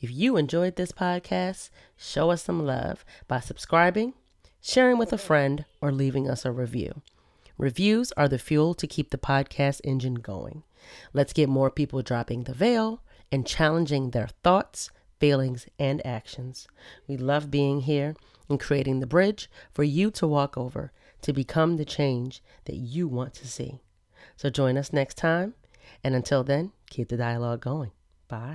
If 0.00 0.12
you 0.12 0.36
enjoyed 0.36 0.76
this 0.76 0.92
podcast, 0.92 1.70
show 1.96 2.30
us 2.30 2.44
some 2.44 2.64
love 2.64 3.04
by 3.26 3.40
subscribing, 3.40 4.14
sharing 4.60 4.96
with 4.96 5.12
a 5.12 5.18
friend, 5.18 5.64
or 5.80 5.90
leaving 5.90 6.30
us 6.30 6.44
a 6.44 6.52
review. 6.52 7.02
Reviews 7.58 8.12
are 8.12 8.28
the 8.28 8.38
fuel 8.38 8.72
to 8.74 8.86
keep 8.86 9.10
the 9.10 9.18
podcast 9.18 9.80
engine 9.82 10.14
going. 10.14 10.62
Let's 11.12 11.32
get 11.32 11.48
more 11.48 11.72
people 11.72 12.02
dropping 12.02 12.44
the 12.44 12.54
veil 12.54 13.02
and 13.32 13.44
challenging 13.44 14.10
their 14.10 14.28
thoughts, 14.44 14.90
feelings, 15.18 15.66
and 15.76 16.04
actions. 16.06 16.68
We 17.08 17.16
love 17.16 17.50
being 17.50 17.80
here 17.80 18.14
and 18.48 18.60
creating 18.60 19.00
the 19.00 19.08
bridge 19.08 19.50
for 19.72 19.82
you 19.82 20.12
to 20.12 20.26
walk 20.28 20.56
over 20.56 20.92
to 21.22 21.32
become 21.32 21.76
the 21.76 21.84
change 21.84 22.44
that 22.66 22.76
you 22.76 23.08
want 23.08 23.34
to 23.34 23.48
see. 23.48 23.80
So 24.36 24.50
join 24.50 24.78
us 24.78 24.92
next 24.92 25.16
time. 25.16 25.54
And 26.04 26.14
until 26.14 26.44
then, 26.44 26.70
keep 26.88 27.08
the 27.08 27.16
dialogue 27.16 27.60
going. 27.60 27.90
Bye. 28.28 28.54